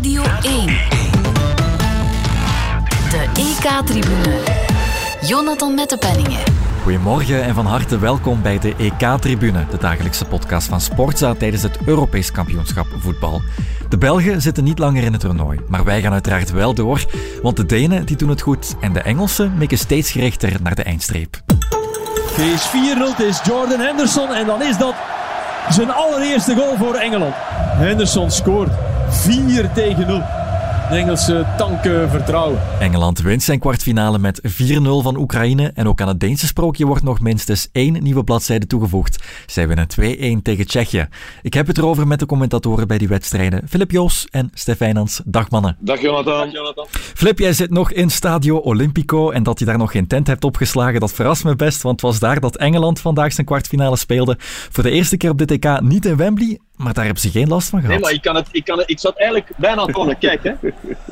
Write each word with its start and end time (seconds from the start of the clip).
Radio 0.00 0.22
1. 0.42 0.66
De 3.10 3.26
EK-tribune. 3.34 4.38
Jonathan 5.20 5.74
Mettepenningen. 5.74 6.38
Goedemorgen 6.82 7.42
en 7.42 7.54
van 7.54 7.66
harte 7.66 7.98
welkom 7.98 8.42
bij 8.42 8.58
de 8.58 8.74
EK-tribune, 8.76 9.66
de 9.70 9.76
dagelijkse 9.78 10.24
podcast 10.24 10.68
van 10.68 10.80
Sportza 10.80 11.34
tijdens 11.34 11.62
het 11.62 11.78
Europees 11.86 12.32
kampioenschap 12.32 12.86
voetbal. 12.98 13.42
De 13.88 13.98
Belgen 13.98 14.42
zitten 14.42 14.64
niet 14.64 14.78
langer 14.78 15.02
in 15.02 15.12
het 15.12 15.20
toernooi, 15.20 15.60
maar 15.68 15.84
wij 15.84 16.00
gaan 16.02 16.12
uiteraard 16.12 16.50
wel 16.50 16.74
door, 16.74 17.04
want 17.42 17.56
de 17.56 17.66
Denen 17.66 18.06
die 18.06 18.16
doen 18.16 18.28
het 18.28 18.40
goed 18.40 18.76
en 18.80 18.92
de 18.92 19.00
Engelsen 19.00 19.52
mikken 19.56 19.78
steeds 19.78 20.10
gerichter 20.10 20.56
naar 20.62 20.74
de 20.74 20.82
eindstreep. 20.82 21.40
Het 21.46 22.38
is 22.38 22.68
4-0, 22.68 22.72
het 23.16 23.26
is 23.26 23.40
Jordan 23.44 23.80
Henderson 23.80 24.34
en 24.34 24.46
dan 24.46 24.62
is 24.62 24.76
dat 24.76 24.94
zijn 25.68 25.90
allereerste 25.90 26.54
goal 26.54 26.76
voor 26.76 26.94
Engeland. 26.94 27.34
Henderson 27.76 28.30
scoort 28.30 28.70
4 29.10 29.70
tegen 29.72 30.06
0. 30.06 30.22
De 30.90 30.96
Engelse 30.96 31.46
tanken 31.56 32.10
vertrouwen. 32.10 32.60
Engeland 32.80 33.20
wint 33.20 33.42
zijn 33.42 33.58
kwartfinale 33.58 34.18
met 34.18 34.40
4-0 34.48 34.48
van 34.82 35.16
Oekraïne 35.16 35.70
en 35.74 35.88
ook 35.88 36.00
aan 36.00 36.08
het 36.08 36.20
Deense 36.20 36.46
sprookje 36.46 36.86
wordt 36.86 37.02
nog 37.02 37.20
minstens 37.20 37.68
één 37.72 38.02
nieuwe 38.02 38.24
bladzijde 38.24 38.66
toegevoegd. 38.66 39.24
Zij 39.46 39.68
winnen 39.68 39.86
2-1 40.38 40.42
tegen 40.42 40.66
Tsjechië. 40.66 41.08
Ik 41.42 41.54
heb 41.54 41.66
het 41.66 41.78
erover 41.78 42.06
met 42.06 42.18
de 42.18 42.26
commentatoren 42.26 42.88
bij 42.88 42.98
die 42.98 43.08
wedstrijden, 43.08 43.68
Filip 43.68 43.90
Joos 43.90 44.26
en 44.30 44.50
Stefijnans. 44.54 45.20
Dag 45.24 45.50
mannen. 45.50 45.76
Dag 45.80 46.00
Jonathan. 46.00 46.40
Dag, 46.40 46.52
Jonathan. 46.52 46.86
Flip, 46.90 47.38
jij 47.38 47.52
zit 47.52 47.70
nog 47.70 47.92
in 47.92 48.10
Stadio 48.10 48.60
Olimpico 48.60 49.30
en 49.30 49.42
dat 49.42 49.58
je 49.58 49.64
daar 49.64 49.78
nog 49.78 49.90
geen 49.90 50.06
tent 50.06 50.26
hebt 50.26 50.44
opgeslagen, 50.44 51.00
dat 51.00 51.12
verrast 51.12 51.44
me 51.44 51.56
best, 51.56 51.82
want 51.82 52.00
het 52.00 52.10
was 52.10 52.20
daar 52.20 52.40
dat 52.40 52.56
Engeland 52.56 53.00
vandaag 53.00 53.32
zijn 53.32 53.46
kwartfinale 53.46 53.96
speelde. 53.96 54.36
Voor 54.70 54.82
de 54.82 54.90
eerste 54.90 55.16
keer 55.16 55.30
op 55.30 55.38
dit 55.38 55.50
EK 55.50 55.80
niet 55.80 56.06
in 56.06 56.16
Wembley, 56.16 56.58
maar 56.80 56.92
daar 56.92 57.04
hebben 57.04 57.22
ze 57.22 57.30
geen 57.30 57.48
last 57.48 57.68
van 57.68 57.80
gehad. 57.80 57.94
Nee, 57.94 58.04
maar 58.04 58.12
ik, 58.12 58.22
kan 58.22 58.34
het, 58.34 58.48
ik, 58.52 58.64
kan 58.64 58.78
het, 58.78 58.90
ik 58.90 58.98
zat 58.98 59.16
eigenlijk 59.16 59.50
bijna 59.56 59.84
komen. 59.84 60.18
Kijk, 60.18 60.42
hè. 60.42 60.52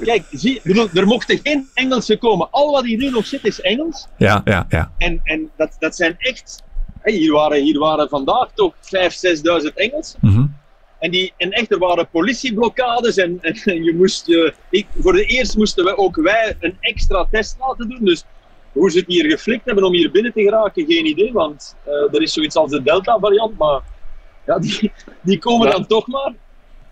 Kijk 0.05 0.25
zie, 0.31 0.61
bedoel, 0.65 0.89
er 0.95 1.07
mochten 1.07 1.41
geen 1.43 1.69
Engelsen 1.75 2.19
komen. 2.19 2.49
Al 2.51 2.73
wat 2.73 2.85
hier 2.85 2.99
nu 2.99 3.11
nog 3.11 3.27
zit 3.27 3.45
is 3.45 3.61
Engels. 3.61 4.07
Ja, 4.17 4.41
ja, 4.45 4.67
ja. 4.69 4.93
En, 4.99 5.21
en 5.25 5.51
dat, 5.57 5.77
dat 5.79 5.97
zijn 5.97 6.15
echt... 6.19 6.63
Hey, 7.01 7.13
hier, 7.13 7.33
waren, 7.33 7.63
hier 7.63 7.79
waren 7.79 8.09
vandaag 8.09 8.49
toch 8.55 8.75
5.000, 8.75 8.79
6.000 9.69 9.75
Engels. 9.75 10.15
Mhm. 10.21 10.47
En, 10.99 11.11
die, 11.11 11.33
en 11.37 11.51
echt, 11.51 11.73
er 11.73 11.79
waren 11.79 12.09
politieblokkades 12.09 13.17
en, 13.17 13.39
en, 13.41 13.55
en 13.65 13.85
je 13.85 13.95
moest 13.95 14.27
je... 14.27 14.55
Ik, 14.71 14.87
voor 15.01 15.13
de 15.13 15.25
eerst 15.25 15.57
moesten 15.57 15.85
we 15.85 15.97
ook 15.97 16.17
wij 16.17 16.57
een 16.61 16.77
extra 16.81 17.27
test 17.31 17.57
laten 17.61 17.89
doen. 17.89 18.05
Dus 18.05 18.25
hoe 18.73 18.91
ze 18.91 18.99
het 18.99 19.07
hier 19.07 19.31
geflikt 19.31 19.65
hebben 19.65 19.85
om 19.85 19.93
hier 19.93 20.11
binnen 20.11 20.33
te 20.33 20.43
geraken, 20.43 20.87
geen 20.87 21.07
idee. 21.07 21.33
Want 21.33 21.77
eh, 21.85 22.15
er 22.15 22.23
is 22.23 22.33
zoiets 22.33 22.57
als 22.57 22.71
de 22.71 22.83
Delta-variant, 22.83 23.59
maar 23.59 23.81
ja, 24.49 24.59
die, 24.59 24.93
die 25.21 25.39
komen 25.39 25.67
Ja. 25.67 25.73
dan 25.73 25.87
toch 25.87 26.07
maar. 26.07 26.33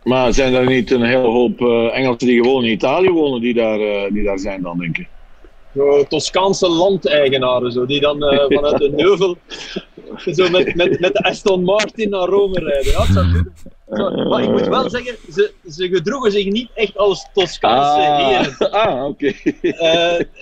Maar 0.05 0.35
zijn 0.35 0.55
er 0.55 0.67
niet 0.67 0.91
een 0.91 1.03
hele 1.03 1.29
hoop 1.29 1.61
eh, 1.61 1.97
Engelsen 1.99 2.29
die 2.29 2.43
gewoon 2.43 2.65
in 2.65 2.71
Italië 2.71 3.11
wonen, 3.11 3.41
die 3.41 3.55
daar, 3.55 3.81
eh, 3.81 4.13
die 4.13 4.23
daar 4.23 4.39
zijn 4.39 4.63
dan, 4.63 4.79
denk 4.79 4.99
ik? 4.99 5.09
Zo 5.75 6.05
Toscaanse 6.05 6.69
landeigenaren, 6.69 7.73
zo, 7.73 7.87
die 7.87 8.01
dan 8.01 8.23
eh, 8.23 8.45
vanuit 8.57 8.79
de 8.79 8.91
Neuvel 8.91 9.37
zo 10.17 10.51
met, 10.51 10.75
met, 10.75 11.01
met 11.01 11.13
de 11.13 11.23
Aston 11.23 11.65
Martin 11.65 12.11
naar 12.11 12.29
Rome 12.29 12.59
rijden. 12.59 12.93
Ja. 12.93 13.05
Zo, 13.97 14.29
Maar 14.29 14.43
ik 14.43 14.51
moet 14.51 14.67
wel 14.67 14.91
zeggen, 14.91 15.17
ze, 15.33 15.53
ze 15.69 15.89
gedroegen 15.89 16.33
zich 16.33 16.45
niet 16.47 16.71
echt 16.75 16.99
als 16.99 17.29
Toscaanse 17.35 18.01
heren. 18.01 18.71
ah 18.83 19.05
oké. 19.05 19.33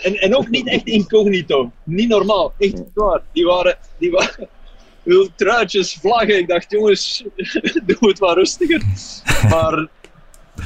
En, 0.03 0.17
en 0.17 0.37
ook 0.37 0.49
niet 0.49 0.69
echt 0.69 0.87
incognito. 0.87 1.71
Niet 1.85 2.09
normaal. 2.09 2.53
Echt 2.59 2.83
waar. 2.95 3.23
Die 3.33 3.45
waren... 3.45 3.77
Die 3.99 4.11
waren 4.11 4.49
Uw 5.05 5.27
truitjes, 5.37 5.99
vlaggen. 6.01 6.39
Ik 6.39 6.49
dacht, 6.49 6.71
jongens, 6.71 7.25
doe 7.87 7.97
het 8.09 8.19
wat 8.19 8.37
rustiger. 8.37 8.83
Maar 9.49 9.87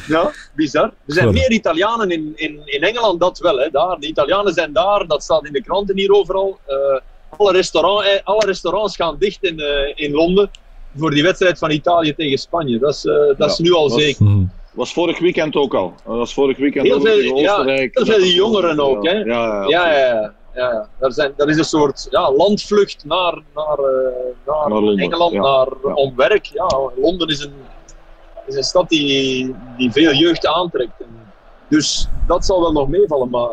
ja, 0.08 0.30
bizar. 0.54 0.84
Er 0.84 1.14
zijn 1.14 1.32
meer 1.32 1.50
Italianen 1.50 2.10
in, 2.10 2.32
in, 2.34 2.60
in 2.64 2.82
Engeland, 2.82 3.20
dat 3.20 3.38
wel. 3.38 3.56
Hè, 3.58 3.70
daar. 3.70 3.98
De 4.00 4.06
Italianen 4.06 4.52
zijn 4.52 4.72
daar, 4.72 5.06
dat 5.06 5.22
staat 5.22 5.44
in 5.46 5.52
de 5.52 5.62
kranten 5.62 5.96
hier 5.98 6.12
overal. 6.12 6.58
Eh, 6.66 6.76
alle, 7.38 7.52
restaurant, 7.52 8.04
eh, 8.06 8.10
alle 8.24 8.44
restaurants 8.46 8.96
gaan 8.96 9.16
dicht 9.18 9.42
in, 9.44 9.60
eh, 9.60 9.92
in 9.94 10.12
Londen 10.12 10.50
voor 10.96 11.10
die 11.10 11.22
wedstrijd 11.22 11.58
van 11.58 11.70
Italië 11.70 12.14
tegen 12.14 12.38
Spanje. 12.38 12.78
Dat 12.78 12.94
is, 12.94 13.04
eh, 13.04 13.14
dat 13.38 13.50
is 13.50 13.58
nu 13.58 13.72
al 13.72 13.88
was- 13.88 14.02
zeker. 14.02 14.24
Mhm. 14.24 14.44
Was 14.72 14.92
vorig 14.92 15.18
weekend 15.18 15.56
ook 15.56 15.74
al. 15.74 15.94
Dat 16.06 16.16
was 16.16 16.34
vorig 16.34 16.56
weekend 16.56 16.86
Heel 16.86 16.94
ook 16.96 17.06
veel- 17.06 17.38
ja, 17.38 17.50
Oostenrijk. 17.52 17.90
heel 17.98 18.06
veel 18.06 18.24
jongeren 18.24 18.80
ook, 18.80 19.04
hè? 19.06 19.12
Ja, 19.12 19.64
ja, 19.68 19.96
Ja, 19.96 20.34
ja. 20.58 20.88
Daar 20.98 21.12
zijn, 21.12 21.32
is 21.36 21.56
een 21.58 21.64
soort 21.64 22.06
ja, 22.10 22.32
landvlucht 22.32 23.04
naar, 23.04 23.42
naar, 23.54 23.78
eh, 23.78 24.12
naar, 24.46 24.68
Naar 24.68 24.70
Londen, 24.70 24.98
Engeland, 24.98 25.32
ja. 25.32 25.40
naar, 25.40 25.68
Ja. 25.84 25.92
om 25.94 26.16
werk. 26.16 26.44
Ja, 26.44 26.66
Londen 26.96 27.28
is 27.28 27.44
een, 27.44 27.54
is 28.46 28.54
een 28.54 28.62
stad 28.62 28.88
die, 28.88 29.54
die 29.76 29.92
veel 29.92 30.12
jeugd 30.12 30.46
aantrekt. 30.46 30.92
Dus 31.68 32.08
dat 32.26 32.44
zal 32.44 32.60
wel 32.60 32.72
nog 32.72 32.88
meevallen. 32.88 33.30
Maar 33.30 33.50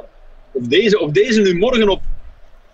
of 0.51 0.63
deze, 0.67 0.99
of 0.99 1.11
deze 1.11 1.41
nu 1.41 1.57
morgen 1.57 1.89
op, 1.89 2.01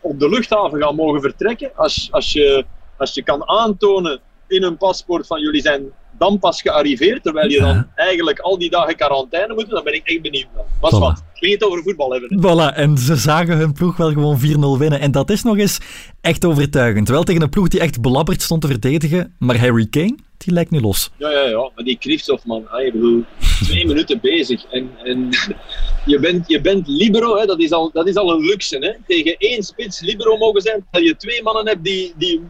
op 0.02 0.20
de 0.20 0.30
luchthaven 0.30 0.82
gaan 0.82 0.96
mogen 0.96 1.22
vertrekken, 1.22 1.72
als, 1.76 2.08
als, 2.12 2.34
je, 2.34 2.66
als 2.98 3.14
je 3.14 3.24
kan 3.24 3.48
aantonen 3.50 4.20
in 4.48 4.64
een 4.64 4.78
paspoort 4.78 5.28
van 5.28 5.42
jullie 5.42 5.62
zijn 5.62 5.92
dan 6.22 6.40
pas 6.40 6.62
gearriveerd, 6.62 7.24
terwijl 7.24 7.50
je 7.50 7.60
dan 7.60 7.88
eigenlijk 7.96 8.40
al 8.40 8.58
die 8.58 8.70
dagen 8.70 8.96
quarantaine 8.96 9.54
moet 9.54 9.70
dan 9.70 9.84
ben 9.84 9.94
ik 9.94 10.02
echt 10.04 10.22
benieuwd. 10.22 10.48
naar. 10.56 10.64
Voilà. 10.66 11.00
wat, 11.00 11.18
ik 11.18 11.40
ging 11.40 11.54
het 11.54 11.64
over 11.64 11.84
voetbal 11.84 12.12
hebben. 12.12 12.30
hè. 12.34 12.40
Voilà, 12.40 12.76
en 12.76 12.98
ze 12.98 13.16
zagen 13.16 13.58
hun 13.58 13.74
ploeg 13.74 13.98
wel 13.98 14.12
gewoon 14.12 14.40
4-0 14.40 14.80
winnen. 14.80 15.00
En 15.00 15.12
dat 15.12 15.30
is 15.30 15.44
nog 15.44 15.58
eens 15.58 15.80
echt 16.22 16.46
overtuigend. 16.46 17.10
Wel 17.10 17.24
tegen 17.24 17.42
een 17.42 17.50
ploeg 17.50 17.68
die 17.68 17.80
echt 17.80 18.02
belabberd 18.02 18.42
stond 18.42 18.62
te 18.62 18.68
verdedigen, 18.68 19.36
maar 19.40 19.60
Harry 19.60 19.88
Kane, 19.90 20.18
die 20.38 20.54
lijkt 20.54 20.72
nu 20.72 20.82
los. 20.82 21.12
Ja, 21.18 21.32
ja, 21.32 21.48
ja, 21.48 21.70
maar 21.76 21.84
die 21.84 21.98
Kriefstof, 21.98 22.46
man, 22.46 22.70
ah, 22.70 22.86
ik 22.86 22.94
bedoel, 22.94 23.24
twee 23.64 23.86
minuten 23.88 24.20
bezig. 24.22 24.66
En, 24.66 24.90
en 25.04 25.30
je, 26.12 26.20
bent, 26.20 26.48
je 26.48 26.62
bent 26.62 26.88
libero, 26.88 27.38
hè, 27.38 27.46
dat, 27.46 27.60
is 27.60 27.72
al, 27.72 27.90
dat 27.94 28.08
is 28.08 28.16
al 28.16 28.32
een 28.32 28.46
luxe. 28.46 28.78
Hè. 28.78 28.94
Tegen 29.08 29.36
één 29.38 29.64
spits 29.64 30.02
libero 30.02 30.38
mogen 30.38 30.62
zijn, 30.62 30.86
dat 30.92 31.04
je 31.04 31.16
twee 31.16 31.44
mannen 31.44 31.68
hebt 31.68 31.84
die, 31.84 32.14
die 32.18 32.42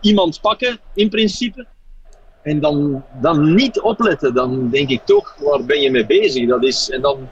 iemand 0.00 0.40
pakken, 0.40 0.78
in 0.94 1.08
principe. 1.08 1.66
En 2.42 2.60
dan, 2.60 3.04
dan 3.20 3.54
niet 3.54 3.80
opletten, 3.80 4.34
dan 4.34 4.70
denk 4.70 4.88
ik 4.88 5.00
toch, 5.04 5.36
waar 5.38 5.64
ben 5.64 5.80
je 5.80 5.90
mee 5.90 6.06
bezig? 6.06 6.48
Dat 6.48 6.64
is, 6.64 6.90
en 6.90 7.00
dan, 7.00 7.28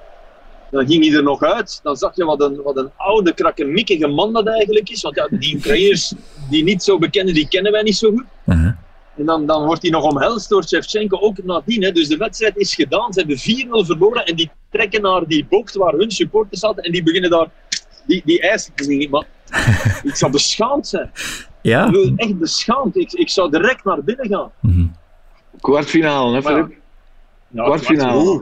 dan 0.70 0.86
ging 0.86 1.06
hij 1.06 1.16
er 1.16 1.22
nog 1.22 1.42
uit. 1.42 1.80
Dan 1.82 1.96
zag 1.96 2.16
je 2.16 2.24
wat 2.24 2.40
een, 2.40 2.62
wat 2.62 2.76
een 2.76 2.90
oude, 2.96 3.34
krakkemikkige 3.34 4.06
man 4.06 4.32
dat 4.32 4.46
eigenlijk 4.46 4.90
is. 4.90 5.02
Want 5.02 5.14
ja, 5.14 5.28
die 5.30 5.54
Oekraïners 5.56 6.12
die 6.50 6.64
niet 6.64 6.82
zo 6.82 6.98
bekennen, 6.98 7.34
die 7.34 7.48
kennen 7.48 7.72
wij 7.72 7.82
niet 7.82 7.96
zo 7.96 8.10
goed. 8.10 8.24
Uh-huh. 8.46 8.72
En 9.16 9.26
dan, 9.26 9.46
dan 9.46 9.64
wordt 9.64 9.82
hij 9.82 9.90
nog 9.90 10.04
omhelst 10.04 10.48
door 10.48 10.64
Shevchenko, 10.64 11.18
ook 11.18 11.44
nadien. 11.44 11.82
Hè. 11.82 11.92
Dus 11.92 12.08
de 12.08 12.16
wedstrijd 12.16 12.56
is 12.56 12.74
gedaan. 12.74 13.12
Ze 13.12 13.18
hebben 13.18 13.84
4-0 13.84 13.86
verloren 13.86 14.26
en 14.26 14.36
die 14.36 14.50
trekken 14.70 15.02
naar 15.02 15.26
die 15.26 15.46
bocht 15.48 15.74
waar 15.74 15.92
hun 15.92 16.10
supporters 16.10 16.60
zaten 16.60 16.82
en 16.82 16.92
die 16.92 17.02
beginnen 17.02 17.30
daar 17.30 17.48
die, 18.06 18.22
die 18.24 18.40
ijs 18.40 18.70
te 18.74 18.84
zingen. 18.84 19.10
Maar 19.10 19.26
ik 20.10 20.16
zou 20.16 20.32
beschaamd 20.32 20.88
zijn. 20.88 21.10
Ja? 21.66 21.86
Ik 21.86 21.92
wil 21.92 22.12
echt 22.16 22.38
beschaamd. 22.38 22.96
Ik, 22.96 23.12
ik 23.12 23.28
zou 23.28 23.50
direct 23.50 23.84
naar 23.84 24.04
binnen 24.04 24.28
gaan. 24.28 24.50
Mhm. 24.60 24.86
Kwartfinale, 25.60 26.34
hè. 26.34 26.42
Filip? 26.42 26.72
Ja, 27.48 27.64
Kwartfinale. 27.64 28.38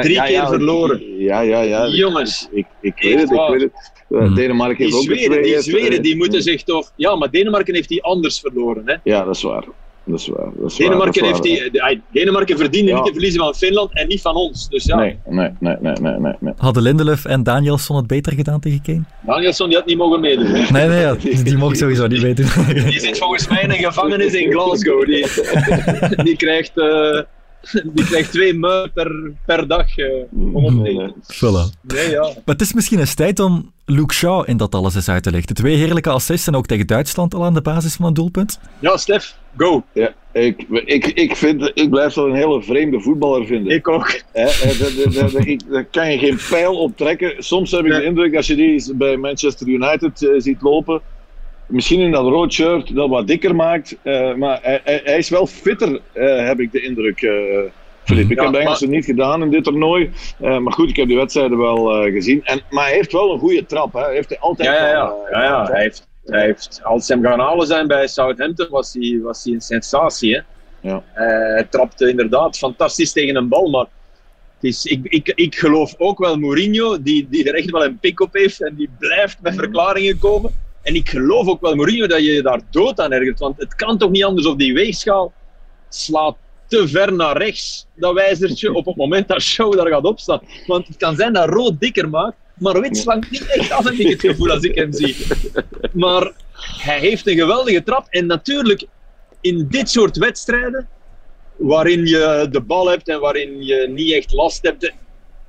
Drie 0.00 0.14
ja, 0.14 0.24
keer 0.24 0.32
ja, 0.32 0.48
verloren. 0.48 1.18
Ja, 1.18 1.40
ja, 1.40 1.60
ja. 1.60 1.86
Jongens, 1.88 2.48
Ik, 2.50 2.66
ik 2.80 2.94
weet 3.02 3.20
het, 3.20 3.30
ik 3.30 3.48
weet 3.48 3.60
het. 3.60 3.72
Eh, 3.72 4.18
Mhm. 4.18 4.34
Denemarken 4.34 4.76
die 4.76 4.94
heeft 4.94 4.96
ook 4.96 5.16
Zweden, 5.16 5.42
die, 5.42 5.60
Zweden, 5.62 6.02
die 6.02 6.16
moeten 6.16 6.42
zich 6.42 6.62
toch... 6.62 6.92
Ja, 6.96 7.14
maar 7.16 7.30
Denemarken 7.30 7.74
heeft 7.74 7.88
die 7.88 8.02
anders 8.02 8.40
verloren. 8.40 8.82
Hè. 8.86 8.94
Ja, 9.04 9.24
dat 9.24 9.34
is 9.36 9.42
waar. 9.42 9.64
Dat 10.06 10.18
is 10.20 10.28
waar. 10.28 10.50
Dat 10.56 10.70
is 10.70 10.78
waar, 10.78 10.88
Denemarken, 10.88 11.22
dat 11.22 11.44
is 11.44 11.50
heeft 11.50 11.72
die, 11.72 12.02
Denemarken 12.12 12.56
verdiende 12.58 12.90
Ja. 12.90 12.96
niet 12.96 13.04
te 13.06 13.12
verliezen 13.12 13.40
van 13.40 13.54
Finland 13.54 13.90
en 13.94 14.08
niet 14.08 14.20
van 14.20 14.34
ons. 14.34 14.68
Dus 14.68 14.84
ja, 14.84 14.96
Nee, 14.96 15.18
nee, 15.28 15.50
nee, 15.60 15.76
nee, 15.80 15.92
nee, 16.00 16.18
nee. 16.18 16.32
nee. 16.40 16.52
Hadden 16.56 16.82
Lindelöf 16.82 17.24
en 17.24 17.42
Danielsson 17.42 17.96
het 17.96 18.06
beter 18.06 18.32
gedaan 18.32 18.60
tegen 18.60 18.82
Kane? 18.82 19.02
Danielsson 19.26 19.68
die 19.68 19.76
had 19.76 19.86
niet 19.86 19.96
mogen 19.96 20.20
meedoen. 20.20 20.46
hè. 20.46 20.70
Nee, 20.72 20.88
nee, 20.88 21.00
ja, 21.00 21.14
die, 21.14 21.42
die 21.42 21.56
mocht 21.56 21.78
sowieso 21.78 22.06
niet 22.06 22.20
weten. 22.22 22.44
Die 22.74 23.00
zit 23.00 23.18
volgens 23.18 23.48
mij 23.48 23.62
in 23.62 23.70
een 23.70 23.76
gevangenis 23.84 24.32
in 24.34 24.52
Glasgow. 24.52 25.04
Die, 25.06 25.26
die, 26.24 26.36
krijgt, 26.36 26.78
eh, 26.78 27.20
die 27.84 28.04
krijgt 28.04 28.32
twee 28.32 28.54
muil 28.54 28.88
per, 28.94 29.32
per 29.46 29.68
dag 29.68 29.96
eh, 29.96 30.06
om 30.54 30.64
op 30.64 30.84
te 30.84 30.88
eten. 30.90 31.14
Voilà. 31.34 31.80
Nee, 31.94 32.10
ja. 32.10 32.20
Maar 32.22 32.32
het 32.44 32.60
is 32.60 32.72
misschien 32.72 32.98
eens 32.98 33.14
tijd 33.14 33.40
om 33.40 33.72
Luke 33.88 34.14
Shaw 34.14 34.48
in 34.48 34.56
dat 34.56 34.74
alles 34.74 34.94
eens 34.94 35.08
uit 35.08 35.22
te 35.22 35.30
lichten. 35.30 35.54
Twee 35.56 35.76
heerlijke 35.76 36.10
assists 36.10 36.46
en 36.46 36.54
ook 36.54 36.66
tegen 36.66 36.86
Duitsland 36.86 37.34
al 37.34 37.44
aan 37.44 37.54
de 37.54 37.62
basis 37.62 37.94
van 37.94 38.06
een 38.06 38.14
doelpunt. 38.14 38.60
ja, 38.78 38.96
Stef, 38.96 39.36
go. 39.56 39.84
Ja, 39.92 40.12
ik, 40.32 40.64
ik, 40.84 41.06
ik, 41.06 41.36
vind, 41.36 41.70
ik 41.74 41.90
blijf 41.90 42.12
dat 42.12 42.26
een 42.26 42.34
hele 42.34 42.62
vreemde 42.62 43.00
voetballer 43.00 43.46
vinden. 43.46 43.74
Ik 43.74 43.88
ook. 43.88 44.20
Daar- 44.32 45.84
kan 45.90 46.12
je 46.12 46.18
geen 46.18 46.38
pijl 46.50 46.78
op 46.78 46.96
trekken. 46.96 47.34
Soms 47.44 47.70
heb 47.70 47.84
ik 47.84 47.92
de 47.92 48.04
indruk, 48.04 48.36
als 48.36 48.46
je 48.46 48.54
die 48.56 48.94
bij 48.94 49.16
Manchester 49.16 49.66
United 49.68 50.22
eh, 50.22 50.30
ziet 50.38 50.62
lopen, 50.62 51.00
misschien 51.66 52.00
in 52.00 52.10
dat 52.10 52.24
rood 52.24 52.52
shirt 52.52 52.94
dat 52.94 53.08
wat 53.08 53.26
dikker 53.26 53.54
maakt, 53.54 53.96
eh, 54.02 54.34
maar 54.34 54.58
hij, 54.62 54.80
hij- 54.84 55.00
hij 55.04 55.18
is 55.18 55.28
wel 55.28 55.46
fitter, 55.46 56.00
eh, 56.12 56.46
heb 56.46 56.60
ik 56.60 56.72
de 56.72 56.82
indruk. 56.82 57.20
Filip. 58.06 58.30
Ik 58.30 58.36
Ja, 58.36 58.42
heb 58.42 58.52
de 58.52 58.58
maar- 58.58 58.66
Engelsen 58.66 58.90
niet 58.90 59.04
gedaan 59.04 59.42
in 59.42 59.50
dit 59.50 59.64
toernooi, 59.64 60.10
eh, 60.40 60.58
maar 60.58 60.72
goed, 60.72 60.88
ik 60.90 60.96
heb 60.96 61.06
die 61.08 61.16
wedstrijden 61.16 61.58
wel 61.58 61.94
eh, 62.04 62.12
gezien. 62.12 62.44
En, 62.44 62.60
maar 62.70 62.84
hij 62.84 62.94
heeft 62.94 63.12
wel 63.12 63.32
een 63.32 63.38
goede 63.38 63.66
trap. 63.66 63.92
Hè. 63.92 64.00
Hij 64.00 64.14
heeft 64.14 64.28
hij 64.28 64.38
altijd 64.38 64.68
Ja, 64.68 64.74
ja, 64.74 64.88
ja. 64.88 65.04
eh, 65.24 65.30
ja, 65.32 65.42
ja. 65.42 65.64
Hij 65.64 65.82
heeft, 65.82 66.06
hij 66.24 66.44
heeft, 66.44 66.80
als 66.82 67.06
ze 67.06 67.12
hem 67.12 67.22
gaan 67.22 67.38
halen 67.40 67.66
zijn 67.66 67.86
bij 67.86 68.06
Southampton, 68.06 68.66
was 68.70 68.92
hij, 68.92 69.20
was 69.22 69.44
hij 69.44 69.52
een 69.52 69.60
sensatie. 69.60 70.34
Hè? 70.34 70.40
Ja. 70.88 71.02
Eh, 71.14 71.26
hij 71.54 71.66
trapte 71.70 72.08
inderdaad 72.08 72.58
fantastisch 72.58 73.12
tegen 73.12 73.36
een 73.36 73.48
bal, 73.48 73.70
maar 73.70 73.86
het 74.54 74.64
is, 74.64 74.84
ik, 74.84 75.00
ik, 75.02 75.32
ik 75.34 75.54
geloof 75.54 75.94
ook 75.98 76.18
wel 76.18 76.36
Mourinho, 76.36 77.02
die, 77.02 77.26
die 77.30 77.48
er 77.48 77.54
echt 77.54 77.70
wel 77.70 77.84
een 77.84 77.98
pik 77.98 78.20
op 78.20 78.32
heeft 78.34 78.62
en 78.62 78.74
die 78.74 78.88
blijft 78.98 79.36
met 79.40 79.54
verklaringen 79.54 80.18
komen. 80.18 80.50
En 80.82 80.94
ik 80.94 81.08
geloof 81.08 81.48
ook 81.48 81.60
wel 81.60 81.74
Mourinho 81.74 82.06
dat 82.06 82.18
je 82.24 82.32
je 82.32 82.42
daar 82.42 82.60
dood 82.70 83.00
aan 83.00 83.12
ergert. 83.12 83.38
Want 83.38 83.58
het 83.58 83.74
kan 83.74 83.98
toch 83.98 84.10
niet 84.10 84.24
anders 84.24 84.46
op 84.46 84.58
die 84.58 84.74
weegschaal 84.74 85.32
slaat 85.88 86.36
te 86.66 86.88
ver 86.88 87.12
naar 87.12 87.36
rechts, 87.36 87.86
dat 87.94 88.14
wijzertje, 88.14 88.72
op 88.74 88.86
het 88.86 88.96
moment 88.96 89.28
dat 89.28 89.42
Show 89.42 89.76
daar 89.76 89.88
gaat 89.88 90.04
opstaan. 90.04 90.40
Want 90.66 90.86
het 90.86 90.96
kan 90.96 91.16
zijn 91.16 91.32
dat 91.32 91.48
rood 91.48 91.80
dikker 91.80 92.08
maakt, 92.08 92.36
maar 92.54 92.80
wit 92.80 92.96
slankt 92.96 93.30
niet 93.30 93.46
echt 93.46 93.70
af, 93.70 93.84
heb 93.84 93.92
ik 93.92 94.08
het 94.08 94.20
gevoel 94.20 94.50
als 94.50 94.62
ik 94.62 94.74
hem 94.74 94.92
zie. 94.92 95.16
Maar 95.92 96.32
hij 96.58 96.98
heeft 96.98 97.26
een 97.26 97.36
geweldige 97.36 97.82
trap. 97.82 98.06
En 98.08 98.26
natuurlijk, 98.26 98.86
in 99.40 99.66
dit 99.70 99.90
soort 99.90 100.16
wedstrijden, 100.16 100.88
waarin 101.56 102.06
je 102.06 102.46
de 102.50 102.60
bal 102.60 102.88
hebt 102.88 103.08
en 103.08 103.20
waarin 103.20 103.64
je 103.64 103.88
niet 103.88 104.12
echt 104.12 104.32
last 104.32 104.62
hebt, 104.62 104.92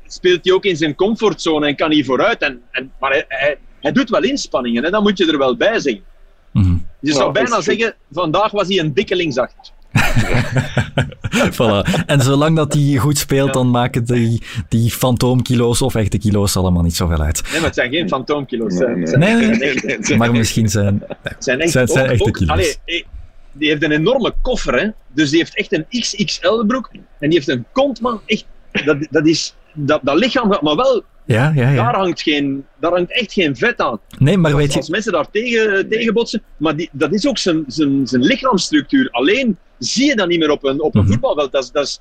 speelt 0.07 0.45
hij 0.45 0.53
ook 0.53 0.65
in 0.65 0.77
zijn 0.77 0.95
comfortzone 0.95 1.67
en 1.67 1.75
kan 1.75 1.91
hij 1.91 2.03
vooruit. 2.03 2.41
En, 2.41 2.61
en, 2.71 2.91
maar 2.99 3.11
hij, 3.11 3.25
hij, 3.27 3.57
hij 3.81 3.91
doet 3.91 4.09
wel 4.09 4.23
inspanningen, 4.23 4.83
en 4.83 4.91
dan 4.91 5.03
moet 5.03 5.17
je 5.17 5.31
er 5.31 5.37
wel 5.37 5.55
bij 5.55 5.79
zeggen. 5.79 6.03
Mhm. 6.51 6.77
Je 6.99 7.13
zou 7.13 7.31
bijna 7.31 7.61
zeggen, 7.61 7.95
vandaag 8.11 8.51
was 8.51 8.67
hij 8.67 8.79
een 8.79 8.93
dikke 8.93 9.15
linksachter. 9.15 9.73
voilà. 11.57 12.03
En 12.05 12.21
zolang 12.21 12.55
dat 12.55 12.73
hij 12.73 12.95
goed 12.97 13.17
speelt, 13.17 13.53
dan 13.53 13.69
maken 13.69 14.05
die, 14.05 14.41
die 14.69 14.91
fantoomkilo's 14.91 15.81
of 15.81 15.95
echte 15.95 16.17
kilo's 16.17 16.55
allemaal 16.57 16.83
niet 16.83 16.95
zoveel 16.95 17.21
uit. 17.21 17.41
Nee, 17.43 17.53
maar 17.53 17.61
het 17.65 17.75
zijn 17.75 17.91
geen 17.91 18.07
fantoomkilo's. 18.07 18.73
Nee, 18.73 18.95
nee. 19.17 19.57
Nee, 19.99 20.17
Maar 20.17 20.31
misschien 20.31 20.69
zijn... 20.69 21.03
Het 21.23 21.43
zijn 21.43 21.59
echt 21.59 21.71
zijn 21.71 21.89
ook- 21.89 21.97
echte 21.97 22.23
ook- 22.23 22.33
kilo's. 22.33 22.49
allee, 22.51 22.75
eh, 22.85 23.03
die 23.51 23.69
heeft 23.69 23.83
een 23.83 23.91
enorme 23.91 24.33
koffer, 24.41 24.79
hè. 24.79 24.87
Dus 25.13 25.29
die 25.29 25.39
heeft 25.39 25.55
echt 25.57 25.73
een 25.73 25.85
XXL 25.89 26.65
broek. 26.67 26.89
En 26.93 27.29
die 27.29 27.33
heeft 27.33 27.47
een 27.47 27.65
kont, 27.71 28.01
man. 28.01 28.21
Echt, 28.25 28.45
dat, 28.85 28.97
dat 29.09 29.27
is... 29.27 29.55
Dat, 29.79 29.99
dat 30.03 30.17
lichaam 30.17 30.51
gaat 30.51 30.61
maar 30.61 30.75
wel... 30.75 31.03
Ja, 31.25 31.51
ja, 31.55 31.63
Daar, 31.63 31.73
ja. 31.73 31.91
hangt 31.99 32.21
geen, 32.21 32.65
daar 32.79 32.91
hangt 32.91 33.11
echt 33.11 33.33
geen 33.33 33.55
vet 33.55 33.79
aan. 33.79 33.99
Nee, 34.17 34.37
maar 34.37 34.55
weet 34.55 34.75
Als 34.75 34.85
je... 34.85 34.91
mensen 34.91 35.11
daar 35.11 35.29
tegen, 35.31 35.89
tegen 35.89 36.13
botsen. 36.13 36.41
Maar 36.57 36.75
die, 36.75 36.89
dat 36.91 37.13
is 37.13 37.27
ook 37.27 37.37
zijn, 37.37 37.63
zijn, 37.67 38.07
zijn 38.07 38.21
lichaamsstructuur. 38.21 39.09
Alleen 39.11 39.57
zie 39.79 40.05
je 40.05 40.15
dat 40.15 40.27
niet 40.27 40.39
meer 40.39 40.51
op 40.51 40.63
een, 40.63 40.81
op 40.81 40.95
een 40.95 41.01
Mhm. 41.01 41.11
voetbalveld. 41.11 41.51
Dat 41.51 41.63
is, 41.63 41.71
dat 41.71 41.85
is 41.85 41.99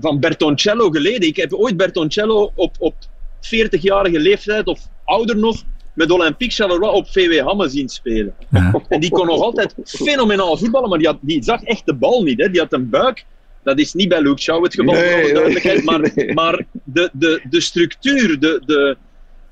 van 0.00 0.20
Bertoncello 0.20 0.90
geleden. 0.90 1.28
Ik 1.28 1.36
heb 1.36 1.52
ooit 1.52 1.76
Bertoncello 1.76 2.52
op, 2.54 2.76
op 2.78 2.94
40-jarige 3.40 4.20
leeftijd 4.20 4.66
of 4.66 4.80
ouder 5.04 5.36
nog 5.36 5.62
met 5.94 6.10
Olympique 6.10 6.54
Charleroi 6.54 6.90
op 6.92 7.08
VW 7.08 7.40
Hamme 7.46 7.68
zien 7.68 7.88
spelen. 7.88 8.34
Ja. 8.50 8.80
En 8.88 9.00
die 9.00 9.10
kon 9.10 9.26
nog 9.26 9.40
altijd 9.40 9.74
fenomenaal 9.84 10.56
voetballen, 10.56 10.88
maar 10.88 10.98
die, 10.98 11.06
had, 11.06 11.18
die 11.20 11.42
zag 11.42 11.62
echt 11.62 11.86
de 11.86 11.94
bal 11.94 12.22
niet. 12.22 12.40
Hè. 12.40 12.50
Die 12.50 12.60
had 12.60 12.72
een 12.72 12.88
buik. 12.90 13.24
Dat 13.64 13.78
is 13.78 13.92
niet 13.94 14.08
bij 14.08 14.20
Luke 14.22 14.40
Shaw 14.40 14.62
het 14.64 14.74
geval, 14.74 14.94
Nee, 14.94 15.10
voor 15.12 15.22
nee, 15.22 15.32
duidelijkheid. 15.32 15.84
Maar, 15.84 16.00
nee. 16.14 16.34
maar 16.34 16.64
de, 16.84 17.10
de, 17.12 17.40
de 17.50 17.60
structuur, 17.60 18.40
de, 18.40 18.62
de, 18.66 18.96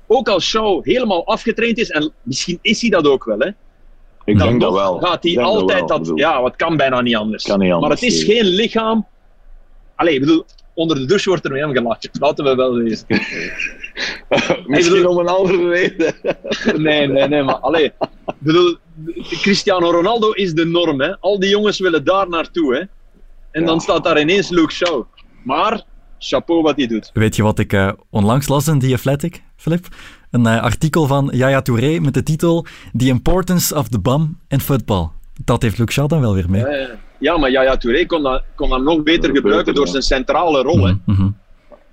ook 0.07 0.29
als 0.29 0.45
Shaw 0.45 0.83
helemaal 0.85 1.25
afgetraind 1.27 1.77
is, 1.77 1.89
en 1.89 2.11
misschien 2.21 2.59
is 2.61 2.81
hij 2.81 2.89
dat 2.89 3.07
ook 3.07 3.25
wel, 3.25 3.39
hè, 3.39 3.47
Ik 4.25 4.37
dan 4.37 4.47
denk 4.47 4.61
dat 4.61 4.73
wel. 4.73 4.99
gaat 4.99 5.23
hij 5.23 5.39
altijd 5.39 5.87
dat... 5.87 6.11
Ja, 6.15 6.41
wat 6.41 6.55
kan 6.55 6.77
bijna 6.77 7.01
niet 7.01 7.15
anders. 7.15 7.43
Kan 7.43 7.59
niet 7.59 7.71
anders, 7.71 7.87
maar 7.89 8.01
het 8.01 8.13
is 8.13 8.25
nee. 8.25 8.35
geen 8.35 8.45
lichaam... 8.45 9.07
Allee, 9.95 10.13
ik 10.13 10.19
bedoel, 10.19 10.45
onder 10.73 10.97
de 10.97 11.05
douche 11.05 11.29
wordt 11.29 11.45
er 11.45 11.51
mee 11.51 11.61
hem 11.61 11.73
gelachen. 11.73 12.09
Laten 12.19 12.43
we 12.45 12.55
wel 12.55 12.73
wezen. 12.75 13.05
Misschien 14.67 14.95
bedoel- 14.95 15.11
om 15.11 15.17
een 15.17 15.27
andere 15.27 15.69
reden. 15.69 16.13
Nee, 16.83 17.07
nee, 17.07 17.27
nee, 17.27 17.43
maar 17.43 17.55
allee, 17.55 17.85
ik 17.85 17.93
bedoel, 18.39 18.77
Cristiano 19.41 19.91
Ronaldo 19.91 20.31
is 20.31 20.53
de 20.53 20.65
norm, 20.65 21.01
hè. 21.01 21.19
Al 21.19 21.39
die 21.39 21.49
jongens 21.49 21.79
willen 21.79 22.03
daar 22.03 22.29
naartoe, 22.29 22.75
hè. 22.75 22.81
En 23.53 23.65
dan 23.65 23.79
staat 23.81 24.03
daar 24.03 24.19
ineens 24.21 24.49
Luke 24.49 24.73
Shaw. 24.73 25.03
Maar, 25.43 25.83
chapeau 26.19 26.61
wat 26.61 26.75
hij 26.77 26.87
doet. 26.87 27.09
Weet 27.13 27.35
je 27.35 27.43
wat 27.43 27.59
ik 27.59 27.73
eh, 27.73 27.91
onlangs 28.09 28.47
las 28.47 28.67
in 28.67 28.79
The 28.79 28.93
Athletic, 28.93 29.43
Filip? 29.55 29.87
Een 30.31 30.45
eh, 30.47 30.61
artikel 30.61 31.07
van 31.07 31.29
Yaya 31.33 31.61
Touré 31.61 31.99
met 31.99 32.13
de 32.13 32.23
titel 32.23 32.65
The 32.97 33.05
Importance 33.07 33.75
of 33.75 33.87
the 33.87 33.99
Bum 33.99 34.39
in 34.47 34.59
Football. 34.59 35.07
Dat 35.45 35.61
heeft 35.61 35.77
Luke 35.77 35.91
Shaw 35.91 36.09
dan 36.09 36.21
wel 36.21 36.33
weer 36.33 36.49
mee. 36.49 36.65
Ja, 37.19 37.37
maar 37.37 37.51
Yaya 37.51 37.77
Touré 37.77 38.05
kon 38.05 38.23
dat, 38.23 38.43
kon 38.55 38.69
dat 38.69 38.81
nog 38.81 39.03
beter 39.03 39.29
gebruiken 39.35 39.55
beter, 39.57 39.73
door 39.73 39.85
ja. 39.85 39.91
zijn 39.91 40.03
centrale 40.03 40.61
rol, 40.61 40.85
hè. 40.85 40.93
Mhm. 41.05 41.29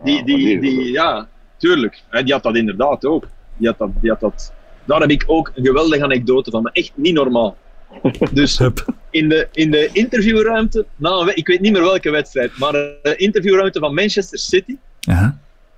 Die, 0.05 0.17
Ja, 0.17 0.25
die, 0.25 0.37
die- 0.37 0.61
die, 0.61 0.93
ja, 0.93 1.29
tuurlijk. 1.57 2.03
Hè, 2.09 2.23
Die 2.23 2.33
had 2.33 2.43
dat 2.43 2.57
inderdaad 2.57 3.05
ook. 3.05 3.25
Die 3.57 3.69
had 3.69 3.79
dat, 3.79 3.91
die 4.01 4.11
had 4.11 4.21
dat. 4.21 4.53
Daar 4.85 5.01
heb 5.01 5.11
ik 5.11 5.25
ook 5.27 5.53
een 5.55 5.65
geweldige 5.65 6.05
anekdote 6.05 6.51
van, 6.51 6.63
maar 6.63 6.73
echt 6.73 6.93
niet 6.95 7.15
normaal. 7.15 7.57
Dus 8.33 8.59
Hup. 8.59 8.95
in 9.11 9.29
de, 9.29 9.49
in 9.53 9.71
de 9.71 9.91
interviewruimte, 9.93 10.87
nou, 10.97 11.33
ik 11.33 11.47
weet 11.47 11.61
niet 11.61 11.73
meer 11.73 11.83
welke 11.83 12.11
wedstrijd, 12.11 12.59
maar 12.59 12.73
de 12.73 13.15
interviewruimte 13.17 13.79
van 13.79 13.95
Manchester 13.95 14.39
City, 14.39 14.77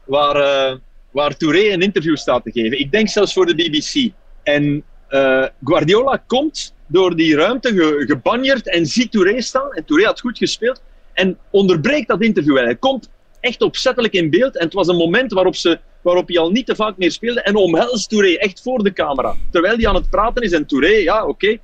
waar, 0.05 0.37
eh, 0.37 0.77
waar 1.11 1.37
Touré 1.37 1.73
een 1.73 1.81
interview 1.81 2.17
staat 2.17 2.43
te 2.45 2.51
geven. 2.51 2.79
Ik 2.79 2.91
denk 2.91 3.09
zelfs 3.09 3.33
voor 3.33 3.47
de 3.47 3.55
BBC. 3.55 4.13
En 4.43 4.85
eh, 5.09 5.45
Guardiola 5.65 6.23
komt 6.27 6.75
door 6.87 7.17
die 7.17 7.37
ruimte 7.37 7.69
ge, 7.69 8.05
gebanjerd 8.07 8.69
en 8.69 8.87
ziet 8.87 9.11
Touré 9.11 9.41
staan. 9.41 9.73
En 9.73 9.85
Touré 9.85 10.05
had 10.05 10.21
goed 10.21 10.39
gespeeld. 10.39 10.83
En 11.13 11.39
onderbreekt 11.51 12.09
dat 12.09 12.23
interview. 12.23 12.57
Hij 12.57 12.77
komt 12.77 13.11
echt 13.41 13.63
opzettelijk 13.63 14.13
in 14.13 14.31
beeld. 14.31 14.57
En 14.57 14.65
het 14.65 14.75
was 14.75 14.89
een 14.89 14.97
moment 14.97 15.33
waarop, 15.33 15.57
ze, 15.57 15.79
waarop 16.03 16.29
hij 16.29 16.39
al 16.39 16.51
niet 16.51 16.67
te 16.67 16.75
vaak 16.75 16.97
meer 16.97 17.13
speelde. 17.13 17.43
En 17.43 17.57
omhelst 17.57 18.09
Touré 18.09 18.35
echt 18.35 18.63
voor 18.63 18.83
de 18.83 18.93
camera. 18.93 19.35
Terwijl 19.51 19.77
hij 19.77 19.89
aan 19.89 19.95
het 19.95 20.11
praten 20.11 20.43
is. 20.43 20.53
En 20.53 20.67
Touré, 20.67 20.97
ja, 20.97 21.27
oké. 21.27 21.59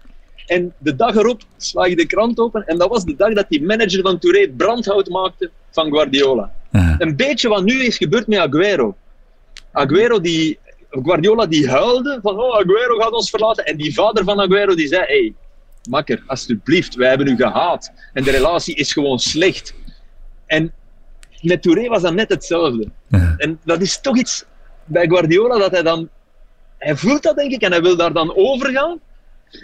En 0.49 0.73
de 0.79 0.97
dag 0.97 1.17
erop 1.17 1.43
sla 1.57 1.87
je 1.87 1.97
de 1.97 2.07
krant 2.07 2.39
open. 2.39 2.67
En 2.67 2.79
dat 2.79 2.89
was 2.89 3.05
de 3.05 3.17
dag 3.17 3.33
dat 3.33 3.49
die 3.49 3.63
manager 3.63 4.03
van 4.03 4.19
Touré 4.19 4.49
brandhout 4.57 5.09
maakte 5.09 5.51
van 5.71 5.91
Guardiola 5.93 6.53
een 6.99 7.17
beetje 7.17 7.49
wat 7.49 7.65
nu 7.65 7.85
is 7.85 7.97
gebeurd 7.97 8.27
met 8.27 8.39
Aguero. 8.39 8.97
Aguero 9.73 10.21
die, 10.21 10.59
Guardiola 10.91 11.47
die 11.47 11.69
huilde 11.69 12.19
van 12.23 12.39
oh 12.39 12.59
Aguero 12.59 12.97
gaat 12.99 13.13
ons 13.13 13.31
verlaten 13.31 13.65
en 13.65 13.77
die 13.77 13.95
vader 13.95 14.25
van 14.25 14.41
Aguero 14.41 14.75
die 14.75 14.89
zei 14.89 15.05
hey 15.07 15.35
makker 15.89 16.23
alsjeblieft 16.27 16.95
wij 16.95 17.09
hebben 17.09 17.27
u 17.27 17.37
gehaat 17.37 17.93
en 18.13 18.25
de 18.25 18.31
relatie 18.31 18.75
is 18.75 18.93
gewoon 18.93 19.19
slecht. 19.19 19.75
En 20.47 20.73
met 21.41 21.63
Touré 21.63 21.89
was 21.89 22.03
dat 22.03 22.15
net 22.15 22.29
hetzelfde. 22.29 22.89
En 23.37 23.61
dat 23.65 23.81
is 23.81 24.01
toch 24.01 24.17
iets 24.17 24.45
bij 24.85 25.07
Guardiola 25.07 25.59
dat 25.59 25.71
hij 25.71 25.83
dan 25.83 26.09
hij 26.79 26.97
voelt 26.97 27.23
dat 27.23 27.37
denk 27.37 27.53
ik 27.53 27.63
en 27.63 27.71
hij 27.71 27.83
wil 27.83 27.97
daar 27.97 28.13
dan 28.13 28.37
overgaan. 28.37 29.01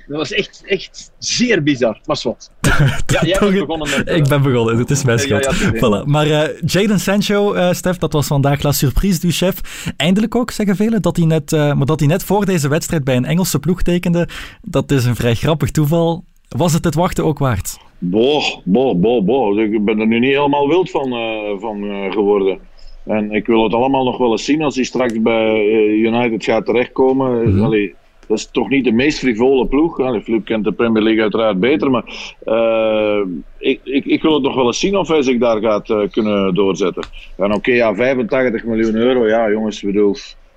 Dat 0.06 0.16
was 0.18 0.32
echt, 0.32 0.62
echt 0.66 1.12
zeer 1.18 1.62
bizar. 1.62 2.00
Maar 2.04 2.20
wat. 2.22 2.50
Ja, 3.06 3.24
jij 3.24 3.38
bent 3.40 3.52
begonnen 3.52 3.88
met... 3.96 4.06
eh, 4.08 4.16
Ik 4.16 4.28
ben 4.28 4.42
begonnen, 4.42 4.76
het 4.78 4.90
is 4.90 5.04
mijn 5.04 5.18
schuld. 5.18 5.44
ja, 5.44 5.72
voilà. 5.74 6.04
Maar 6.06 6.26
eh 6.26 6.60
Jadon 6.64 6.98
Sancho, 6.98 7.52
eh, 7.52 7.72
Stef, 7.72 7.96
dat 7.98 8.12
was 8.12 8.26
vandaag 8.26 8.62
la 8.62 8.72
surprise 8.72 9.20
du 9.20 9.30
chef. 9.30 9.84
Eindelijk 9.96 10.34
ook, 10.34 10.50
zeggen 10.50 10.76
velen, 10.76 11.02
dat 11.02 11.16
hij 11.16 11.26
net, 11.26 11.52
eh, 11.52 11.74
maar 11.74 11.86
dat 11.86 11.98
hij 11.98 12.08
net 12.08 12.24
voor 12.24 12.44
deze 12.44 12.68
wedstrijd 12.68 13.04
bij 13.04 13.16
een 13.16 13.24
Engelse 13.24 13.58
ploeg 13.58 13.82
tekende. 13.82 14.28
Dat 14.62 14.90
is 14.90 15.04
een 15.04 15.16
vrij 15.16 15.34
grappig 15.34 15.70
toeval. 15.70 16.24
Was 16.48 16.72
het 16.72 16.84
het 16.84 16.94
wachten 16.94 17.24
ook 17.24 17.38
waard? 17.38 17.78
Boah, 17.98 18.44
boah, 18.64 18.96
boah, 19.00 19.24
boah. 19.24 19.58
Ik 19.58 19.84
ben 19.84 19.98
er 20.00 20.06
nu 20.06 20.18
niet 20.18 20.30
helemaal 20.34 20.68
wild 20.68 20.90
van, 20.90 21.12
eh, 21.12 21.60
van 21.60 21.84
eh, 21.84 22.12
geworden. 22.12 22.58
En 23.06 23.30
ik 23.32 23.46
wil 23.46 23.62
het 23.64 23.74
allemaal 23.74 24.04
nog 24.04 24.18
wel 24.18 24.30
eens 24.30 24.44
zien 24.44 24.62
als 24.62 24.74
hij 24.74 24.84
straks 24.84 25.22
bij 25.22 25.64
United 25.88 26.44
gaat 26.44 26.64
terechtkomen. 26.66 27.60
Allee, 27.62 27.94
dat 28.28 28.38
is 28.38 28.48
toch 28.52 28.68
niet 28.68 28.84
de 28.84 28.92
meest 28.92 29.18
frivole 29.18 29.66
ploeg. 29.66 30.00
Allee, 30.00 30.22
Flip 30.22 30.44
kent 30.44 30.64
de 30.64 30.72
Premier 30.72 31.02
League 31.02 31.22
uiteraard 31.22 31.60
beter. 31.60 31.90
Maar 31.90 32.04
eh, 32.44 33.20
ik, 33.58 33.80
ik, 33.84 34.04
ik 34.04 34.22
wil 34.22 34.34
het 34.34 34.42
nog 34.42 34.54
wel 34.54 34.66
eens 34.66 34.78
zien 34.78 34.96
of 34.96 35.08
hij 35.08 35.22
zich 35.22 35.38
daar 35.38 35.60
gaat 35.60 35.90
eh, 35.90 36.00
kunnen 36.10 36.54
doorzetten. 36.54 37.06
En 37.36 37.54
oké, 37.54 37.72
ja, 37.72 37.94
85 37.94 38.64
miljoen 38.64 38.94
euro. 38.94 39.26
Ja, 39.26 39.50
jongens, 39.50 39.82
bedoel, 39.82 40.16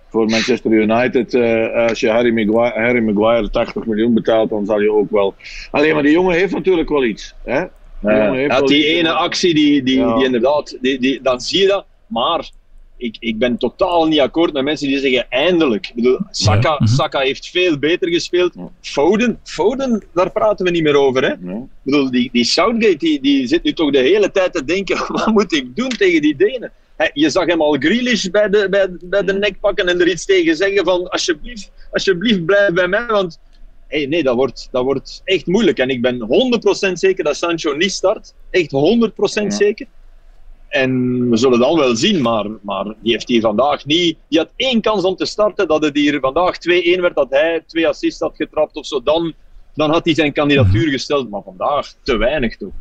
voor 0.09 0.25
Manchester 0.25 0.71
United, 0.71 1.33
eh, 1.33 1.87
als 1.87 1.99
je 1.99 2.09
Harry 2.09 2.33
Maguire, 2.33 2.79
Harry 2.79 3.03
Maguire 3.03 3.49
80 3.49 3.85
miljoen 3.85 4.13
betaalt, 4.13 4.49
dan 4.49 4.65
zal 4.65 4.81
je 4.81 4.91
ook 4.91 5.11
wel. 5.11 5.35
Alleen 5.71 5.93
maar 5.93 6.03
die 6.03 6.11
jongen 6.11 6.35
heeft 6.35 6.53
natuurlijk 6.53 6.89
wel 6.89 7.03
iets. 7.03 7.35
Hè? 7.43 7.63
Die 8.01 8.11
Ja, 8.11 8.33
ja, 8.33 8.61
die 8.61 8.85
ene 8.85 9.11
actie, 9.11 9.53
die, 9.53 9.83
die, 9.83 9.99
Ja. 9.99 10.15
die 10.15 10.25
inderdaad, 10.25 10.77
die, 10.81 10.99
die, 10.99 11.21
dan 11.21 11.41
zie 11.41 11.61
je 11.61 11.67
dat. 11.67 11.85
Maar 12.07 12.49
ik, 12.97 13.15
ik 13.19 13.37
ben 13.37 13.57
totaal 13.57 14.07
niet 14.07 14.19
akkoord 14.19 14.53
met 14.53 14.63
mensen 14.63 14.87
die 14.87 14.99
zeggen 14.99 15.25
eindelijk. 15.29 15.87
Ik 15.87 15.95
bedoel, 15.95 16.19
Saka, 16.31 16.69
Ja. 16.69 16.75
Mhm. 16.79 16.93
Saka 16.93 17.19
heeft 17.19 17.49
veel 17.49 17.77
beter 17.79 18.09
gespeeld. 18.09 18.53
Foden, 18.81 19.39
Foden, 19.43 20.03
daar 20.13 20.31
praten 20.31 20.65
we 20.65 20.71
niet 20.71 20.83
meer 20.83 20.95
over. 20.95 21.23
Hè? 21.23 21.31
Ik 21.31 21.67
bedoel, 21.81 22.11
die, 22.11 22.29
die 22.31 22.43
Southgate 22.43 22.97
die, 22.97 23.21
die 23.21 23.47
zit 23.47 23.63
nu 23.63 23.73
toch 23.73 23.91
de 23.91 23.97
hele 23.99 24.31
tijd 24.31 24.53
te 24.53 24.63
denken: 24.63 24.97
wat 25.13 25.27
moet 25.27 25.53
ik 25.53 25.75
doen 25.75 25.89
tegen 25.89 26.21
die 26.21 26.35
Denen? 26.35 26.71
Je 27.13 27.29
zag 27.29 27.45
hem 27.45 27.61
al 27.61 27.73
Grealish 27.79 28.25
bij 28.25 28.49
de, 28.49 28.67
bij, 28.69 28.87
bij 29.01 29.23
de 29.23 29.33
nek 29.33 29.59
pakken 29.59 29.87
en 29.87 29.99
er 30.01 30.07
iets 30.07 30.25
tegen 30.25 30.55
zeggen 30.55 30.83
van 30.85 31.09
alsjeblieft, 31.09 31.71
alsjeblieft 31.91 32.45
blijf 32.45 32.73
bij 32.73 32.87
mij, 32.87 33.05
want 33.05 33.39
hey, 33.87 34.05
nee, 34.05 34.23
dat 34.23 34.35
wordt, 34.35 34.67
dat 34.71 34.83
wordt 34.83 35.21
echt 35.23 35.45
moeilijk. 35.45 35.77
En 35.77 35.89
ik 35.89 36.01
ben 36.01 36.19
100% 36.89 36.91
zeker 36.93 37.23
dat 37.23 37.35
Sancho 37.35 37.75
niet 37.75 37.91
start. 37.91 38.33
Echt 38.49 38.71
100% 38.71 39.43
Ja. 39.43 39.49
zeker. 39.49 39.87
En 40.81 41.29
we 41.29 41.37
zullen 41.37 41.59
dan 41.59 41.75
wel 41.77 41.95
zien, 41.95 42.21
maar, 42.21 42.45
maar 42.61 42.83
die 43.01 43.11
heeft 43.11 43.27
hier 43.27 43.41
vandaag 43.41 43.85
niet... 43.85 44.17
Die 44.29 44.39
had 44.39 44.49
één 44.55 44.81
kans 44.81 45.03
om 45.03 45.15
te 45.15 45.25
starten, 45.25 45.67
dat 45.67 45.83
het 45.83 45.95
hier 45.97 46.19
vandaag 46.19 46.55
2-1 46.57 46.99
werd, 46.99 47.15
dat 47.15 47.27
hij 47.29 47.63
twee 47.67 47.87
assists 47.87 48.19
had 48.19 48.35
getrapt 48.35 48.75
of 48.75 48.85
zo. 48.85 49.03
Dan, 49.03 49.33
dan 49.73 49.89
had 49.91 50.05
hij 50.05 50.13
zijn 50.13 50.33
kandidatuur 50.33 50.87
gesteld, 50.89 51.29
maar 51.29 51.41
vandaag 51.43 51.93
te 52.03 52.17
weinig 52.17 52.57
toch. 52.57 52.71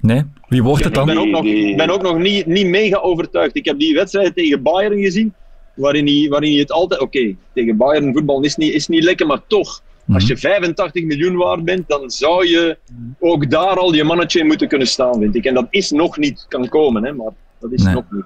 Nee? 0.00 0.22
Wie 0.48 0.62
wordt 0.62 0.84
het 0.84 0.92
Ik 0.92 0.98
dan? 0.98 1.06
ben 1.06 1.18
ook 1.18 1.26
nog, 1.28 1.42
Die- 1.42 1.68
ik 1.70 1.76
ben 1.76 1.90
ook 1.90 2.02
nog 2.02 2.18
niet, 2.18 2.46
niet 2.46 2.66
mega 2.66 2.98
overtuigd. 2.98 3.56
Ik 3.56 3.64
heb 3.64 3.78
die 3.78 3.94
wedstrijd 3.94 4.34
tegen 4.34 4.62
Bayern 4.62 5.00
gezien, 5.02 5.34
waarin 5.74 6.06
hij, 6.06 6.26
waarin 6.30 6.50
hij 6.50 6.60
het 6.60 6.72
altijd... 6.72 7.00
Oké, 7.00 7.34
tegen 7.54 7.76
Bayern 7.76 8.12
voetbal 8.12 8.42
is 8.42 8.56
niet, 8.56 8.72
is 8.72 8.88
niet 8.88 9.04
lekker, 9.04 9.26
maar 9.26 9.40
toch. 9.46 9.82
Als 10.12 10.26
je 10.26 10.36
85 10.36 11.04
miljoen 11.04 11.36
waard 11.36 11.64
bent, 11.64 11.88
dan 11.88 12.10
zou 12.10 12.46
je 12.48 12.78
ook 13.18 13.50
daar 13.50 13.76
al 13.78 13.94
je 13.94 14.04
mannetje 14.04 14.40
in 14.40 14.46
moeten 14.46 14.68
kunnen 14.68 14.86
staan, 14.86 15.20
vind 15.20 15.34
ik. 15.36 15.44
En 15.44 15.54
dat 15.54 15.66
is 15.70 15.90
nog 15.90 16.16
niet, 16.18 16.46
kan 16.48 16.68
komen, 16.68 17.04
hè, 17.04 17.12
maar 17.12 17.32
dat 17.70 17.78
is 17.78 17.84
Nee. 17.84 17.94
nog 17.94 18.04
niet. 18.10 18.24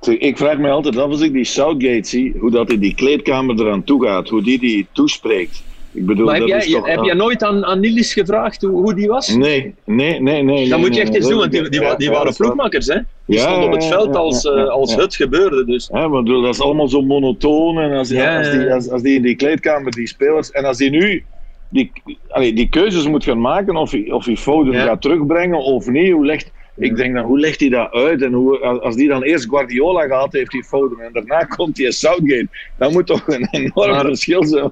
Zeg, 0.00 0.16
Ik 0.16 0.36
vraag 0.36 0.58
me 0.58 0.70
altijd 0.70 0.96
af 0.96 1.10
als 1.10 1.20
ik 1.20 1.32
die 1.32 1.44
Southgate 1.44 2.08
zie, 2.08 2.34
hoe 2.38 2.50
dat 2.50 2.70
in 2.72 2.80
die 2.80 2.94
kleedkamer 2.94 3.60
eraan 3.60 3.84
toe 3.84 4.04
gaat, 4.04 4.28
hoe 4.28 4.42
die 4.42 4.58
die 4.58 4.88
toespreekt. 4.92 5.64
Ik 5.92 6.06
bedoel, 6.06 6.24
Maar 6.24 6.34
heb 6.34 6.42
dat 6.42 6.50
jij, 6.50 6.66
is 6.66 6.72
toch... 6.72 6.86
heb 6.86 7.02
jij 7.02 7.14
nooit 7.14 7.42
aan, 7.42 7.64
aan 7.64 7.80
Nilis 7.80 8.12
gevraagd 8.12 8.62
hoe, 8.62 8.70
hoe 8.70 8.94
die 8.94 9.06
was? 9.08 9.28
Nee, 9.34 9.74
nee, 9.84 10.20
nee, 10.20 10.42
nee. 10.42 10.68
Dat 10.68 10.78
nee, 10.78 10.86
moet 10.86 10.94
je 10.94 11.00
echt 11.00 11.10
nee, 11.10 11.18
eens 11.20 11.28
doen, 11.28 11.38
want 11.38 11.52
die, 11.52 11.68
die, 11.68 11.80
Ja, 11.80 11.94
die 11.94 12.10
ja, 12.10 12.14
waren 12.16 12.34
ploegmakers, 12.36 12.86
hè? 12.86 12.98
Die 13.26 13.36
Ja, 13.36 13.42
stonden 13.42 13.64
op 13.64 13.72
het 13.72 13.82
ja, 13.82 13.88
veld 13.88 14.14
ja, 14.14 14.20
als, 14.20 14.42
ja, 14.42 14.50
eh, 14.50 14.56
ja, 14.56 14.64
als 14.64 14.94
ja. 14.94 15.00
het 15.00 15.14
gebeurde. 15.16 15.64
Dus. 15.64 15.88
Hè, 15.92 16.00
want 16.08 16.14
ik 16.14 16.24
bedoel, 16.24 16.42
dat 16.42 16.54
is 16.54 16.60
allemaal 16.60 16.88
zo 16.88 17.02
monotoon. 17.02 17.78
En 17.78 17.92
als, 17.92 18.08
Ja, 18.08 18.36
als, 18.38 18.46
ja, 18.46 18.52
die, 18.52 18.60
ja. 18.60 18.74
als, 18.74 18.90
als 18.90 19.02
die 19.02 19.14
in 19.16 19.22
die 19.22 19.34
kleedkamer, 19.36 19.92
die 19.92 20.06
spelers, 20.08 20.50
en 20.50 20.64
als 20.64 20.76
die 20.76 20.90
nu 20.90 21.24
die, 21.68 21.92
allee, 22.28 22.52
die 22.52 22.68
keuzes 22.68 23.06
moet 23.08 23.24
gaan 23.24 23.40
maken, 23.40 23.76
of 23.76 23.90
hij, 23.90 24.10
of 24.12 24.24
hij 24.24 24.36
Foden 24.36 24.72
Ja. 24.72 24.84
gaat 24.84 25.02
terugbrengen 25.02 25.58
of 25.58 25.86
niet, 25.88 26.12
hoe 26.12 26.26
legt, 26.26 26.50
ik 26.80 26.96
denk 26.96 27.14
dan, 27.14 27.24
hoe 27.24 27.38
legt 27.40 27.60
hij 27.60 27.68
dat 27.68 27.92
uit? 27.92 28.22
En 28.22 28.32
hoe, 28.32 28.58
als 28.58 28.96
die 28.96 29.08
dan 29.08 29.22
eerst 29.22 29.48
Guardiola 29.48 30.06
gehad 30.06 30.32
heeft, 30.32 30.50
die 30.50 30.64
Foden, 30.64 30.98
en 31.00 31.12
daarna 31.12 31.44
komt 31.56 31.76
die 31.76 31.92
Southgate, 31.92 32.48
dat 32.78 32.92
moet 32.92 33.06
toch 33.06 33.28
een 33.28 33.48
enorm 33.50 33.90
Maar- 33.90 34.04
verschil 34.04 34.44
zijn. 34.44 34.70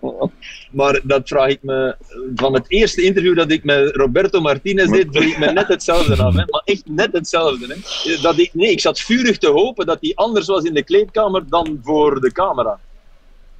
Maar 0.70 1.00
dat 1.02 1.28
vraag 1.28 1.48
ik 1.48 1.62
me 1.62 1.96
van 2.34 2.54
het 2.54 2.64
eerste 2.68 3.02
interview 3.02 3.36
dat 3.36 3.50
ik 3.50 3.64
met 3.64 3.96
Roberto 3.96 4.40
Martinez 4.40 4.90
deed, 4.90 5.06
vroeg 5.10 5.24
ik 5.24 5.38
me 5.38 5.52
net 5.52 5.68
hetzelfde 5.68 6.22
af. 6.22 6.34
Hè? 6.34 6.42
Maar 6.46 6.62
echt 6.64 6.82
net 6.86 7.12
hetzelfde. 7.12 7.66
Hè? 7.66 8.20
Dat 8.22 8.38
ik, 8.38 8.50
nee, 8.54 8.70
ik 8.70 8.80
zat 8.80 9.00
vurig 9.00 9.38
te 9.38 9.48
hopen 9.48 9.86
dat 9.86 9.98
hij 10.00 10.12
anders 10.14 10.46
was 10.46 10.64
in 10.64 10.74
de 10.74 10.84
kleedkamer 10.84 11.42
dan 11.48 11.80
voor 11.82 12.20
de 12.20 12.32
camera. 12.32 12.78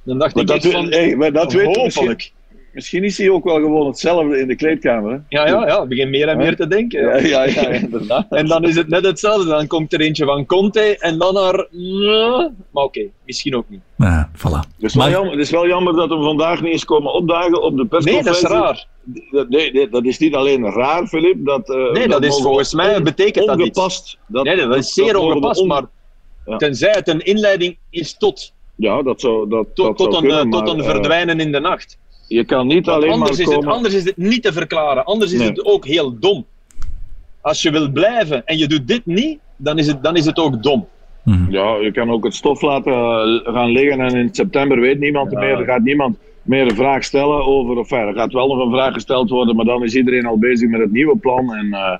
Dan 0.03 0.17
dacht 0.19 0.33
Maar 0.35 0.43
ik 0.43 0.49
dat, 0.49 0.71
van, 0.71 0.91
hey, 0.91 1.15
maar 1.15 1.31
dat 1.31 1.53
weet 1.53 1.75
hopelijk. 1.75 2.31
Misschien 2.79 3.03
is 3.03 3.17
hij 3.17 3.29
ook 3.29 3.43
wel 3.43 3.55
gewoon 3.55 3.87
hetzelfde 3.87 4.39
in 4.39 4.47
de 4.47 4.55
kleedkamer. 4.55 5.11
Hè? 5.11 5.17
Ja, 5.29 5.47
ja, 5.47 5.67
ja, 5.67 5.81
ik 5.81 5.87
begin 5.89 6.09
meer 6.09 6.27
en 6.27 6.37
meer 6.37 6.55
te 6.55 6.67
denken. 6.67 7.01
Ja, 7.01 7.17
Ja. 7.17 7.43
ja, 7.43 7.61
ja, 7.61 7.67
inderdaad. 7.83 8.25
En 8.29 8.47
dan 8.47 8.63
is 8.63 8.75
het 8.75 8.87
net 8.87 9.05
hetzelfde. 9.05 9.49
Dan 9.49 9.67
komt 9.67 9.93
er 9.93 9.99
eentje 10.01 10.25
van 10.25 10.45
Conte 10.45 10.97
en 10.99 11.17
dan 11.17 11.33
naar... 11.33 11.67
Maar 12.71 12.83
oké, 12.83 13.05
misschien 13.25 13.55
ook 13.55 13.65
niet. 13.69 13.79
Ja, 13.97 14.29
voilà. 14.37 14.41
Het 14.41 14.83
is, 14.83 14.93
wel 14.95 15.03
Maar- 15.03 15.11
jammer, 15.11 15.31
het 15.31 15.41
is 15.41 15.49
wel 15.49 15.67
jammer 15.67 15.93
dat 15.95 16.09
hem 16.09 16.23
vandaag 16.23 16.61
niet 16.61 16.73
is 16.73 16.85
komen 16.85 17.13
opdagen 17.13 17.61
op 17.61 17.71
de 17.71 17.75
Nee, 17.77 17.87
persconferentie. 17.87 18.41
dat 18.41 18.51
is 18.51 18.57
raar. 18.57 18.85
Dat- 19.31 19.49
Nee, 19.49 19.71
nee, 19.71 19.89
dat 19.89 20.05
is 20.05 20.17
niet 20.17 20.35
alleen 20.35 20.65
raar, 20.71 21.07
Filip. 21.07 21.45
Dat, 21.45 21.69
eh, 21.69 21.91
Nee, 21.91 22.07
dat 22.07 22.23
is 22.23 22.41
volgens 22.41 22.73
mij 22.73 22.95
on- 22.97 23.03
betekent 23.03 23.47
dat 23.47 23.57
ongepast. 23.59 24.17
Dat, 24.27 24.43
Nee, 24.43 24.55
dat 24.55 24.75
is 24.75 24.93
zeer 24.93 25.17
ongepast, 25.17 25.61
on- 25.61 25.67
maar 25.67 25.83
Ja. 26.45 26.57
tenzij 26.57 26.91
het 26.91 27.07
een 27.07 27.19
inleiding 27.25 27.77
is 27.89 28.17
tot, 28.17 28.53
Ja, 28.75 29.01
dat 29.01 29.21
zou, 29.21 29.49
dat, 29.49 29.65
tot, 29.73 29.85
dat 29.85 29.97
tot, 29.97 30.13
zou 30.13 30.15
een, 30.15 30.29
kunnen, 30.29 30.45
eh, 30.45 30.51
tot 30.51 30.65
maar, 30.65 30.73
een 30.75 30.79
eh, 30.83 30.89
verdwijnen 30.89 31.39
in 31.39 31.51
de 31.51 31.59
nacht. 31.59 31.97
Je 32.29 32.43
kan 32.45 32.67
niet 32.67 32.85
Want 32.85 32.97
alleen 32.97 33.11
anders, 33.11 33.31
maar 33.31 33.39
is 33.39 33.45
komen... 33.45 33.65
het, 33.67 33.75
anders 33.75 33.93
is 33.93 34.03
het 34.05 34.17
niet 34.17 34.43
te 34.43 34.53
verklaren. 34.53 35.05
Anders 35.05 35.31
is 35.31 35.39
Nee. 35.39 35.47
het 35.47 35.65
ook 35.65 35.85
heel 35.85 36.19
dom. 36.19 36.45
Als 37.41 37.61
je 37.61 37.71
wil 37.71 37.91
blijven 37.91 38.45
en 38.45 38.57
je 38.57 38.67
doet 38.67 38.87
dit 38.87 39.05
niet, 39.05 39.39
dan 39.57 39.77
is 39.77 39.87
het, 39.87 40.03
dan 40.03 40.15
is 40.15 40.25
het 40.25 40.37
ook 40.39 40.63
dom. 40.63 40.87
Mhm. 41.23 41.51
Ja, 41.51 41.75
je 41.75 41.91
kan 41.91 42.11
ook 42.11 42.23
het 42.23 42.35
stof 42.35 42.61
laten 42.61 42.93
eh, 42.93 43.53
gaan 43.53 43.69
liggen 43.71 43.99
en 44.01 44.15
in 44.15 44.29
september 44.31 44.79
weet 44.79 44.99
niemand 44.99 45.31
Ja. 45.31 45.39
meer. 45.39 45.59
Er 45.59 45.65
gaat 45.65 45.83
niemand 45.83 46.17
meer 46.49 46.61
een 46.69 46.75
vraag 46.75 47.03
stellen 47.03 47.45
over... 47.45 47.77
Of, 47.77 47.89
ja, 47.89 47.97
er 48.07 48.13
gaat 48.13 48.33
wel 48.33 48.47
nog 48.47 48.65
een 48.65 48.71
vraag 48.71 48.93
gesteld 48.93 49.29
worden, 49.29 49.55
maar 49.55 49.65
dan 49.65 49.83
is 49.83 49.95
iedereen 49.95 50.25
al 50.25 50.37
bezig 50.37 50.69
met 50.69 50.79
het 50.81 50.91
nieuwe 50.91 51.17
plan. 51.17 51.53
En, 51.55 51.73
eh, 51.73 51.97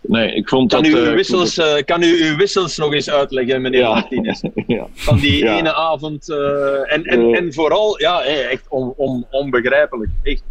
Nee, 0.00 0.34
ik 0.34 0.48
vond 0.48 0.72
Kan 0.72 0.82
dat... 0.82 0.92
u, 0.92 0.94
eh, 0.94 1.00
uw 1.02 1.08
ik 1.10 1.14
wissels, 1.16 1.58
eh, 1.58 1.82
kan 1.84 2.02
u 2.02 2.24
uw 2.30 2.36
wissels 2.36 2.76
nog 2.76 2.92
eens 2.94 3.10
uitleggen, 3.10 3.62
meneer 3.62 3.80
Ja. 3.80 3.92
Martinez? 3.94 4.40
ja. 4.66 4.86
Van 4.92 5.16
die 5.18 5.44
Ja. 5.44 5.56
ene 5.58 5.74
avond. 5.74 6.30
eh, 6.30 6.92
en, 6.94 7.04
en, 7.04 7.20
Eh. 7.20 7.38
en 7.38 7.52
vooral, 7.52 8.00
ja, 8.00 8.22
eh, 8.22 8.50
echt 8.52 8.66
on, 8.68 8.92
on, 8.96 9.26
onbegrijpelijk. 9.30 10.10
Echt. 10.22 10.42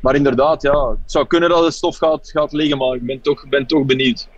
Maar 0.00 0.14
inderdaad, 0.14 0.62
ja, 0.62 0.88
het 0.90 0.98
zou 1.12 1.26
kunnen 1.26 1.48
dat 1.48 1.64
het 1.64 1.74
stof 1.74 1.96
gaat, 1.96 2.30
gaat 2.30 2.52
liggen, 2.52 2.78
maar 2.78 2.94
ik 2.94 3.06
ben 3.06 3.20
toch, 3.20 3.48
ben 3.48 3.66
toch 3.66 3.84
benieuwd. 3.84 4.28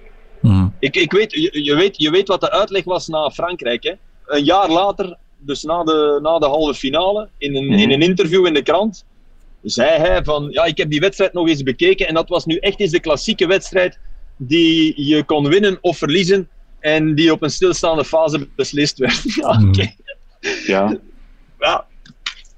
Mhm. 0.40 0.66
Ik, 0.78 0.96
ik 0.96 1.12
weet, 1.12 1.32
je, 1.32 1.64
je 1.64 1.74
weet, 1.74 1.96
je 2.02 2.10
weet 2.10 2.28
wat 2.28 2.40
de 2.40 2.50
uitleg 2.50 2.84
was 2.84 3.08
na 3.08 3.30
Frankrijk. 3.30 3.82
Hè? 3.84 3.92
Een 4.26 4.44
jaar 4.44 4.70
later, 4.70 5.16
dus 5.46 5.62
na 5.62 5.84
de, 5.84 6.18
na 6.22 6.38
de 6.38 6.46
halve 6.46 6.74
finale, 6.74 7.28
in 7.38 7.56
een, 7.56 7.64
Mhm. 7.66 7.78
in 7.78 7.90
een 7.90 8.02
interview 8.02 8.46
in 8.46 8.54
de 8.54 8.62
krant, 8.62 9.04
zei 9.62 9.98
hij 10.00 10.24
van, 10.24 10.48
ja, 10.50 10.64
ik 10.64 10.76
heb 10.78 10.90
die 10.90 11.00
wedstrijd 11.00 11.32
nog 11.32 11.48
eens 11.48 11.62
bekeken 11.62 12.08
en 12.08 12.14
dat 12.14 12.28
was 12.28 12.44
nu 12.44 12.56
echt 12.56 12.80
eens 12.80 12.90
de 12.90 13.00
klassieke 13.00 13.46
wedstrijd 13.46 13.98
die 14.36 15.06
je 15.06 15.24
kon 15.24 15.48
winnen 15.48 15.78
of 15.80 15.98
verliezen 15.98 16.48
en 16.80 17.14
die 17.14 17.32
op 17.32 17.42
een 17.42 17.50
stilstaande 17.50 18.04
fase 18.04 18.48
beslist 18.56 18.98
werd. 18.98 19.22
Ja, 19.34 19.58
Mhm. 19.58 19.68
oké. 19.68 19.92
Ja. 20.66 20.96
Ja, 21.58 21.84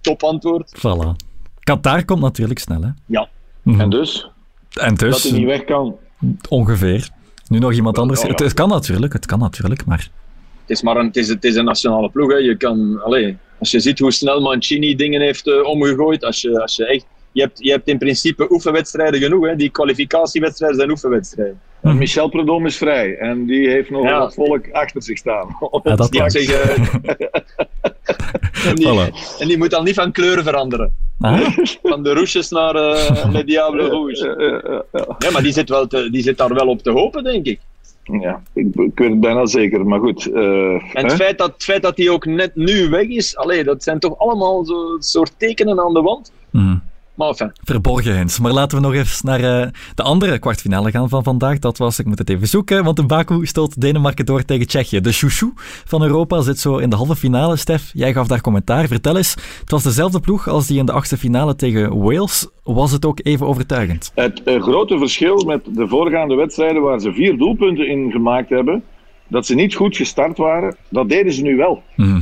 top 0.01 0.23
antwoord. 0.23 0.73
Voilà. 0.79 1.27
Qatar 1.61 2.05
komt 2.05 2.21
natuurlijk 2.21 2.59
snel, 2.59 2.83
hè? 2.83 2.89
Ja. 3.07 3.29
Mhm. 3.63 3.81
En 3.81 3.91
dus? 3.91 4.31
En 4.73 4.89
Dat 4.95 4.99
dus, 4.99 5.23
hij 5.23 5.33
niet 5.33 5.47
weg 5.47 5.65
kan. 5.65 5.97
ongeveer. 6.49 7.09
Nu 7.49 7.59
nog 7.59 7.73
iemand 7.73 7.99
anders. 7.99 8.23
ja. 8.23 8.29
Het, 8.29 8.39
het 8.39 8.55
kan 8.55 8.69
natuurlijk, 8.69 9.13
het 9.13 9.27
kan 9.27 9.39
natuurlijk, 9.39 9.87
maar... 9.87 10.11
Het 10.69 10.77
is 10.77 10.83
maar 10.83 10.97
een, 10.97 11.07
het 11.07 11.17
is, 11.17 11.29
het 11.29 11.45
is 11.45 11.55
een 11.57 11.65
nationale 11.65 12.11
ploeg. 12.11 12.31
Hè. 12.31 12.37
Je 12.39 12.57
kan, 12.57 13.01
allez, 13.05 13.35
als 13.59 13.71
je 13.71 13.81
ziet 13.81 13.99
hoe 13.99 14.13
snel 14.13 14.41
Mancini 14.41 14.95
dingen 14.97 15.21
heeft 15.21 15.47
eh, 15.47 15.65
omgegooid, 15.65 16.25
als 16.25 16.41
je, 16.41 16.63
als 16.63 16.77
je 16.77 16.87
echt... 16.87 17.07
Je 17.33 17.41
hebt, 17.43 17.59
je 17.63 17.71
hebt 17.71 17.89
in 17.89 17.99
principe 17.99 18.47
oefenwedstrijden 18.53 19.21
genoeg. 19.21 19.47
Hè. 19.47 19.57
Die 19.57 19.71
kwalificatiewedstrijden 19.71 20.79
zijn 20.79 20.91
oefenwedstrijden. 20.91 21.61
En 21.83 21.99
Michel 21.99 22.29
Predom 22.29 22.67
is 22.67 22.77
vrij. 22.77 23.17
En 23.17 23.47
die 23.47 23.69
heeft 23.71 23.91
nog 23.91 24.05
Ja. 24.05 24.19
wat 24.19 24.35
volk 24.35 24.71
achter 24.73 25.03
zich 25.03 25.19
staan. 25.19 25.57
Ja, 25.83 25.97
dat 25.97 26.09
zich, 26.33 26.51
eh, 26.53 26.79
en, 28.69 28.75
die, 28.75 28.87
Voilà. 28.87 29.39
en 29.39 29.49
die 29.49 29.59
moet 29.59 29.71
dan 29.71 29.85
niet 29.85 29.95
van 29.95 30.13
kleur 30.13 30.43
veranderen. 30.43 30.95
Ah, 31.21 31.49
Van 31.83 32.03
de 32.03 32.13
roesjes 32.15 32.49
naar 32.51 32.75
eh 32.75 33.31
Le 33.33 33.45
Diable 33.45 33.89
Rouge. 33.89 34.35
Ja, 34.39 34.71
ja, 34.73 34.83
ja. 34.93 35.15
Ja, 35.19 35.31
maar 35.31 35.43
die 35.43 35.53
zit, 35.53 35.69
wel 35.69 35.87
te, 35.87 36.11
die 36.11 36.23
zit 36.23 36.39
daar 36.39 36.55
wel 36.55 36.67
op 36.67 36.83
te 36.83 36.91
hopen, 36.91 37.25
denk 37.25 37.47
ik. 37.47 37.61
Ja, 38.13 38.43
ik, 38.53 38.67
ik 38.75 38.99
weet 38.99 39.11
het 39.11 39.21
bijna 39.21 39.47
zeker. 39.47 39.87
Maar 39.87 40.01
goed. 40.01 40.27
eh, 40.27 40.43
En 40.73 40.81
hè? 40.93 41.01
het 41.03 41.13
feit, 41.13 41.39
dat, 41.39 41.53
het 41.53 41.65
feit 41.65 41.83
dat 41.83 41.97
hij 41.97 42.09
ook 42.09 42.27
net 42.27 42.57
nu 42.57 42.89
weg 42.89 43.07
is, 43.09 43.37
allee, 43.37 43.65
dat 43.65 43.83
zijn 43.83 43.99
toch 43.99 44.19
allemaal 44.19 44.65
zo 44.65 44.97
soort 44.99 45.33
tekenen 45.37 45.81
aan 45.81 45.93
de 45.95 46.01
wand. 46.03 46.33
mhm. 46.51 46.77
Maar 47.19 47.29
enfin, 47.29 47.53
Verborgen 47.65 48.17
hints. 48.17 48.39
Maar 48.39 48.53
laten 48.53 48.79
we 48.79 48.85
nog 48.85 48.95
even 48.95 49.27
naar 49.27 49.41
eh, 49.41 49.69
de 49.95 50.03
andere 50.03 50.39
kwartfinale 50.39 50.91
gaan 50.91 51.09
van 51.09 51.23
vandaag. 51.23 51.59
Dat 51.59 51.79
was, 51.79 51.99
ik 51.99 52.07
moet 52.07 52.19
het 52.19 52.31
even 52.31 52.49
zoeken, 52.49 52.85
want 52.85 52.99
in 52.99 53.07
Baku 53.07 53.47
stoot 53.47 53.81
Denemarken 53.81 54.27
door 54.27 54.45
tegen 54.45 54.67
Tsjechië. 54.67 55.01
De 55.01 55.13
chouchou 55.13 55.53
van 55.85 56.03
Europa 56.03 56.41
zit 56.41 56.59
zo 56.59 56.77
in 56.77 56.91
de 56.91 56.97
halve 56.97 57.17
finale. 57.17 57.57
Stef, 57.57 57.91
jij 57.93 58.13
gaf 58.13 58.27
daar 58.27 58.41
commentaar. 58.41 58.87
Vertel 58.87 59.17
eens, 59.17 59.35
het 59.61 59.71
was 59.71 59.83
dezelfde 59.83 60.21
ploeg 60.21 60.49
als 60.49 60.67
die 60.67 60.79
in 60.79 60.87
de 60.87 60.93
achtste 60.93 61.17
finale 61.17 61.57
tegen 61.57 61.99
Wales. 61.99 62.49
Was 62.63 62.93
het 62.93 63.05
ook 63.05 63.21
even 63.23 63.47
overtuigend? 63.47 64.13
Het 64.15 64.43
eh, 64.43 64.63
grote 64.63 64.99
verschil 64.99 65.45
met 65.45 65.65
de 65.65 65.89
voorgaande 65.89 66.35
wedstrijden 66.35 66.83
waar 66.83 67.01
ze 67.01 67.13
vier 67.13 67.39
doelpunten 67.39 67.89
in 67.89 68.11
gemaakt 68.11 68.49
hebben, 68.49 68.85
dat 69.29 69.47
ze 69.47 69.55
niet 69.55 69.75
goed 69.75 69.97
gestart 69.97 70.39
waren, 70.39 70.77
dat 70.89 71.09
deden 71.09 71.33
ze 71.33 71.43
nu 71.43 71.57
wel. 71.57 71.83
Mhm. 71.97 72.21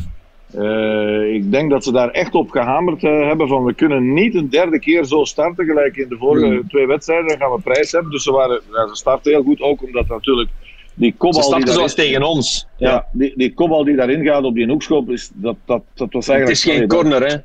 Eh, 0.53 1.35
ik 1.35 1.50
denk 1.50 1.71
dat 1.71 1.85
ze 1.85 1.93
daar 1.93 2.11
echt 2.11 2.35
op 2.35 2.50
gehamerd 2.50 3.05
eh, 3.05 3.26
hebben 3.26 3.49
van 3.49 3.65
we 3.65 3.75
kunnen 3.75 4.12
niet 4.12 4.35
een 4.35 4.49
derde 4.50 4.79
keer 4.79 5.05
zo 5.05 5.25
starten 5.25 5.65
gelijk 5.65 5.97
in 5.97 6.09
de 6.09 6.17
vorige 6.17 6.47
Hmm. 6.47 6.69
twee 6.69 6.87
wedstrijden, 6.87 7.29
dan 7.29 7.37
gaan 7.38 7.50
we 7.50 7.61
prijs 7.61 7.93
hebben. 7.93 8.11
Dus 8.11 8.23
ze, 8.23 8.33
waren, 8.33 8.61
ja, 8.73 8.88
ze 8.88 8.95
starten 8.95 9.33
heel 9.33 9.43
goed, 9.43 9.61
ook 9.61 9.83
omdat 9.83 10.09
natuurlijk 10.09 10.49
die 10.95 11.11
ze 11.11 11.17
kopbal 11.17 11.41
die, 11.41 11.43
starten 11.43 11.67
daarin, 11.67 11.75
zoals 11.75 11.95
tegen 11.95 12.23
ons. 12.23 12.67
Ja. 12.76 12.91
ja, 12.91 13.07
die, 13.12 13.33
die 13.37 13.55
kopbal 13.55 13.85
die 13.85 13.97
daarin 13.97 14.25
gaat 14.25 14.45
op 14.45 14.55
die 14.55 14.67
hoekschop, 14.69 15.11
is, 15.11 15.31
dat, 15.35 15.57
dat, 15.65 15.83
dat 15.95 16.12
was 16.12 16.26
Het 16.26 16.35
eigenlijk... 16.37 16.67
is 16.67 16.73
geen 16.75 16.88
corner, 16.88 17.26
hè. 17.26 17.37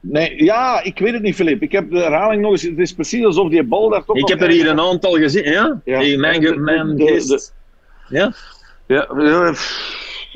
Nee, 0.00 0.44
ja, 0.44 0.82
ik 0.82 0.98
weet 0.98 1.12
het 1.12 1.22
niet, 1.22 1.34
Filip. 1.34 1.62
Ik 1.62 1.72
heb 1.72 1.90
de 1.90 1.98
herhaling 1.98 2.42
nog 2.42 2.50
eens. 2.50 2.62
Het 2.62 2.78
is 2.78 2.92
precies 2.92 3.24
alsof 3.24 3.50
die 3.50 3.62
bal 3.62 3.88
daar 3.88 4.04
toch 4.04 4.16
Ik 4.16 4.28
heb 4.28 4.40
er 4.40 4.50
hier 4.50 4.68
een 4.68 4.80
aantal 4.80 5.12
gezien, 5.12 5.44
ja? 5.44 5.80
Ja. 5.84 6.18
Mijn, 6.18 6.40
De- 6.40 6.56
mijn 6.56 6.96
de-. 6.96 7.50
Ja? 8.08 8.32
Ja. 8.86 9.06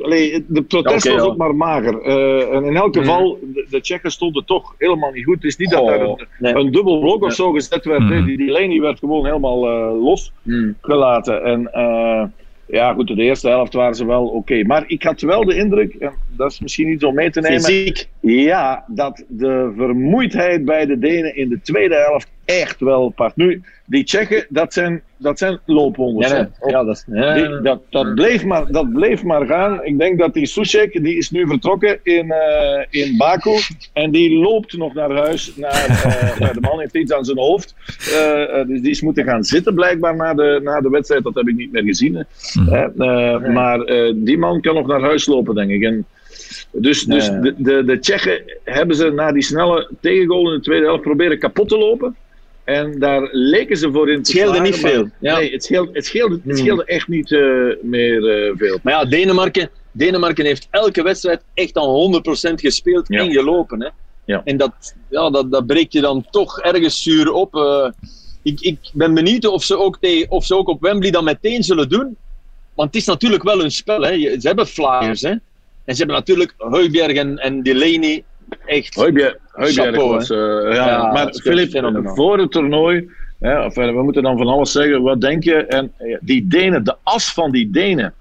Allee, 0.02 0.44
de 0.48 0.62
protest 0.62 1.08
was 1.08 1.20
ook 1.22 1.36
maar 1.36 1.54
mager. 1.54 2.00
Eh, 2.02 2.54
en 2.54 2.64
in 2.64 2.76
elk 2.76 2.94
Mhm. 2.94 3.04
geval, 3.04 3.38
de, 3.42 3.66
de 3.70 3.80
Tsjechen 3.80 4.10
stonden 4.10 4.44
toch 4.44 4.74
helemaal 4.78 5.10
niet 5.10 5.24
goed. 5.24 5.34
Het 5.34 5.44
is 5.44 5.56
niet 5.56 5.70
dat 5.70 5.80
Oh, 5.80 5.90
er 5.90 6.00
een, 6.00 6.26
nee. 6.38 6.54
een 6.54 6.70
dubbel 6.70 7.00
blok 7.00 7.22
of 7.22 7.32
zo 7.32 7.50
gezet 7.52 7.84
werd. 7.84 8.00
Mhm. 8.00 8.24
Die, 8.24 8.36
die 8.36 8.50
lijn 8.50 8.70
die 8.70 8.80
werd 8.80 8.98
gewoon 8.98 9.24
helemaal 9.26 9.66
eh, 9.66 10.02
losgelaten. 10.02 11.36
Hmm. 11.36 11.46
En 11.46 11.72
eh, 11.72 12.24
ja, 12.66 12.92
goed, 12.92 13.06
de 13.06 13.22
eerste 13.22 13.48
helft 13.48 13.72
waren 13.74 13.94
ze 13.94 14.06
wel 14.06 14.26
oké. 14.26 14.62
Maar 14.62 14.84
ik 14.86 15.02
had 15.02 15.20
wel 15.20 15.44
de 15.44 15.56
indruk, 15.56 15.94
en 15.94 16.12
dat 16.36 16.50
is 16.50 16.60
misschien 16.60 16.88
iets 16.88 17.04
om 17.04 17.14
mee 17.14 17.30
te 17.30 17.40
nemen. 17.40 17.60
Fysiek. 17.60 18.08
Ja, 18.20 18.84
dat 18.88 19.24
de 19.28 19.72
vermoeidheid 19.76 20.64
bij 20.64 20.86
de 20.86 20.98
Denen 20.98 21.36
in 21.36 21.48
de 21.48 21.60
tweede 21.60 21.94
helft 21.94 22.30
echt 22.46 22.80
wel 22.80 23.08
part. 23.08 23.36
Nu, 23.36 23.62
die 23.86 24.04
Tsjechen, 24.04 24.46
dat 24.48 24.72
zijn, 24.72 25.02
dat 25.16 25.38
zijn. 25.38 25.58
Ja, 26.28 26.28
nee. 26.62 26.72
ja, 26.72 26.84
dat, 26.84 27.04
ja, 27.12 27.34
Die- 27.34 27.60
dat, 27.62 27.80
dat, 27.90 28.14
bleef 28.14 28.44
maar, 28.44 28.72
dat 28.72 28.92
bleef 28.92 29.22
maar 29.22 29.46
gaan. 29.46 29.84
Ik 29.84 29.98
denk 29.98 30.18
dat 30.18 30.34
die 30.34 30.46
Sushek, 30.46 31.02
die 31.02 31.16
is 31.16 31.30
nu 31.30 31.46
vertrokken 31.46 31.98
in, 32.02 32.30
eh, 32.30 32.84
in 32.90 33.16
Baku. 33.16 33.50
En 33.92 34.10
die 34.10 34.38
loopt 34.38 34.76
nog 34.76 34.94
naar 34.94 35.10
huis. 35.12 35.52
Naar, 35.56 35.72
eh, 36.38 36.52
de 36.54 36.60
man 36.60 36.78
heeft 36.80 36.94
iets 36.96 37.12
aan 37.12 37.24
zijn 37.24 37.38
hoofd. 37.38 37.74
Eh, 38.14 38.66
dus 38.66 38.80
die 38.80 38.90
is 38.90 39.00
moeten 39.00 39.24
gaan 39.24 39.44
zitten 39.44 39.74
blijkbaar 39.74 40.16
na 40.16 40.34
de, 40.34 40.60
na 40.62 40.80
de 40.80 40.88
wedstrijd. 40.90 41.22
Dat 41.24 41.34
heb 41.34 41.48
ik 41.48 41.56
niet 41.56 41.72
meer 41.72 41.84
gezien. 41.84 42.14
hè. 42.14 42.22
Eh, 43.04 43.52
Maar 43.54 43.78
die 44.14 44.38
man 44.38 44.60
kan 44.60 44.74
nog 44.74 44.86
naar 44.86 45.00
huis 45.00 45.26
lopen, 45.26 45.54
denk 45.54 45.70
ik. 45.70 45.82
En 45.82 46.06
dus 46.72 47.04
dus 47.04 47.28
de, 47.30 47.54
de, 47.58 47.84
de 47.84 47.98
Tsjechen 47.98 48.42
hebben 48.64 48.96
ze 48.96 49.10
na 49.10 49.32
die 49.32 49.42
snelle 49.42 49.90
tegengoal 50.00 50.48
in 50.48 50.54
de 50.56 50.60
tweede 50.64 50.86
helft 50.86 51.02
proberen 51.02 51.38
kapot 51.38 51.68
te 51.68 51.78
lopen. 51.78 52.16
En 52.66 52.98
daar 52.98 53.28
leken 53.32 53.76
ze 53.76 53.90
voor 53.92 54.06
in 54.10 54.12
te 54.14 54.18
Het 54.18 54.26
scheelde 54.26 54.60
niet 54.60 54.76
veel, 54.76 55.10
ja. 55.20 55.36
Nee, 55.38 55.52
het 55.52 55.64
scheelde, 55.64 55.90
het 55.92 56.06
scheelde, 56.06 56.34
het 56.34 56.42
Hmm. 56.44 56.56
scheelde 56.56 56.84
echt 56.84 57.08
niet 57.08 57.32
eh, 57.32 57.40
meer 57.82 58.28
eh, 58.46 58.52
veel. 58.56 58.78
Maar 58.82 58.92
ja, 58.92 59.04
Denemarken, 59.04 59.70
Denemarken 59.92 60.44
heeft 60.44 60.68
elke 60.70 61.02
wedstrijd 61.02 61.42
echt 61.54 61.74
al 61.74 61.88
100% 61.94 62.60
gespeeld 62.60 63.08
Ja. 63.08 63.18
en 63.20 63.32
gelopen. 63.32 63.80
Hè. 63.82 63.88
Ja. 64.24 64.40
En 64.44 64.56
dat, 64.56 64.94
ja, 65.10 65.30
dat, 65.30 65.52
dat 65.52 65.66
breekt 65.66 65.92
je 65.92 66.00
dan 66.00 66.26
toch 66.30 66.60
ergens 66.60 67.02
zuur 67.02 67.32
op. 67.32 67.54
eh. 67.54 67.88
ik, 68.42 68.60
ik 68.60 68.78
ben 68.92 69.14
benieuwd 69.14 69.46
of 69.46 69.64
ze, 69.64 69.78
ook 69.78 69.98
tegen, 70.00 70.30
of 70.30 70.44
ze 70.44 70.56
ook 70.56 70.68
op 70.68 70.80
Wembley 70.80 71.10
dat 71.10 71.22
meteen 71.22 71.62
zullen 71.62 71.88
doen. 71.88 72.16
Want 72.74 72.92
het 72.92 73.00
is 73.02 73.06
natuurlijk 73.08 73.42
wel 73.42 73.64
een 73.64 73.70
spel. 73.70 74.02
Hè. 74.02 74.12
Ze 74.18 74.46
hebben 74.46 74.66
flyers. 74.66 75.20
Hè. 75.22 75.30
En 75.84 75.94
ze 75.94 75.96
hebben 75.96 76.16
natuurlijk 76.16 76.54
Heubjerg 76.58 77.12
en, 77.16 77.38
en 77.38 77.62
Delaney. 77.62 78.24
Echt. 78.66 78.94
Heubjerg 78.94 79.36
Chapeau, 79.52 80.08
was... 80.10 80.30
eh, 80.30 80.36
ja, 80.62 80.72
Ja, 80.86 81.12
maar 81.12 81.34
Filip, 81.34 81.70
fenomenaal. 81.70 82.14
voor 82.14 82.38
het 82.38 82.50
toernooi... 82.50 83.10
Hè, 83.40 83.64
of, 83.64 83.76
eh, 83.76 83.86
we 83.94 84.02
moeten 84.02 84.22
dan 84.22 84.38
van 84.38 84.46
alles 84.46 84.72
zeggen. 84.72 85.02
Wat 85.02 85.20
denk 85.20 85.44
je? 85.44 85.54
En 85.54 85.92
eh, 85.98 86.16
die 86.20 86.46
Denen, 86.46 86.84
de 86.84 86.94
as 87.02 87.32
van 87.32 87.50
die 87.50 87.70
Denen... 87.70 88.14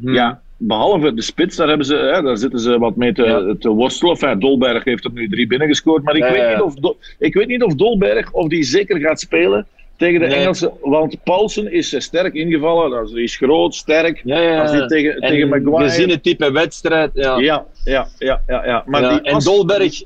Hmm. 0.00 0.14
Ja, 0.14 0.40
behalve 0.56 1.14
de 1.14 1.22
spits, 1.22 1.56
daar, 1.56 1.68
hebben 1.68 1.86
ze, 1.86 1.96
hè, 1.96 2.22
daar 2.22 2.36
zitten 2.36 2.58
ze 2.60 2.78
wat 2.78 2.96
mee 2.96 3.12
te, 3.12 3.22
Ja. 3.22 3.54
te 3.58 3.68
worstelen. 3.68 4.12
Enfin, 4.14 4.38
Dolberg 4.38 4.84
heeft 4.84 5.04
er 5.04 5.10
nu 5.12 5.28
drie 5.28 5.46
binnengescoord. 5.46 6.02
Maar 6.02 6.16
ik, 6.16 6.22
weet 6.22 6.48
niet 6.52 6.60
of, 6.62 6.74
Do- 6.74 6.96
ik 7.18 7.34
weet 7.34 7.46
niet 7.48 7.62
of 7.62 7.74
Dolberg 7.74 8.32
of 8.32 8.48
die 8.48 8.62
zeker 8.62 9.00
gaat 9.00 9.20
spelen 9.20 9.66
tegen 9.96 10.20
de 10.20 10.26
Nee. 10.26 10.36
Engelsen. 10.36 10.72
Want 10.80 11.22
Paulsen 11.22 11.72
is 11.72 11.92
eh, 11.92 12.00
sterk 12.00 12.34
ingevallen. 12.34 12.90
Dat 12.90 13.08
is, 13.08 13.14
die 13.14 13.22
is 13.22 13.36
groot, 13.36 13.74
sterk. 13.74 14.20
Ja, 14.24 14.40
ja, 14.40 14.60
Als 14.60 14.70
die 14.70 14.86
tegen, 14.86 15.14
en 15.14 15.30
tegen 15.30 15.48
Maguire... 15.48 15.90
gezien 15.90 16.10
het 16.10 16.22
type 16.22 16.52
wedstrijd. 16.52 17.10
Ja. 17.14 17.38
Ja, 17.38 17.66
ja, 17.84 18.08
ja, 18.18 18.40
ja. 18.46 18.82
Maar 18.86 19.08
die 19.08 19.20
en 19.20 19.38
Dolberg 19.38 20.02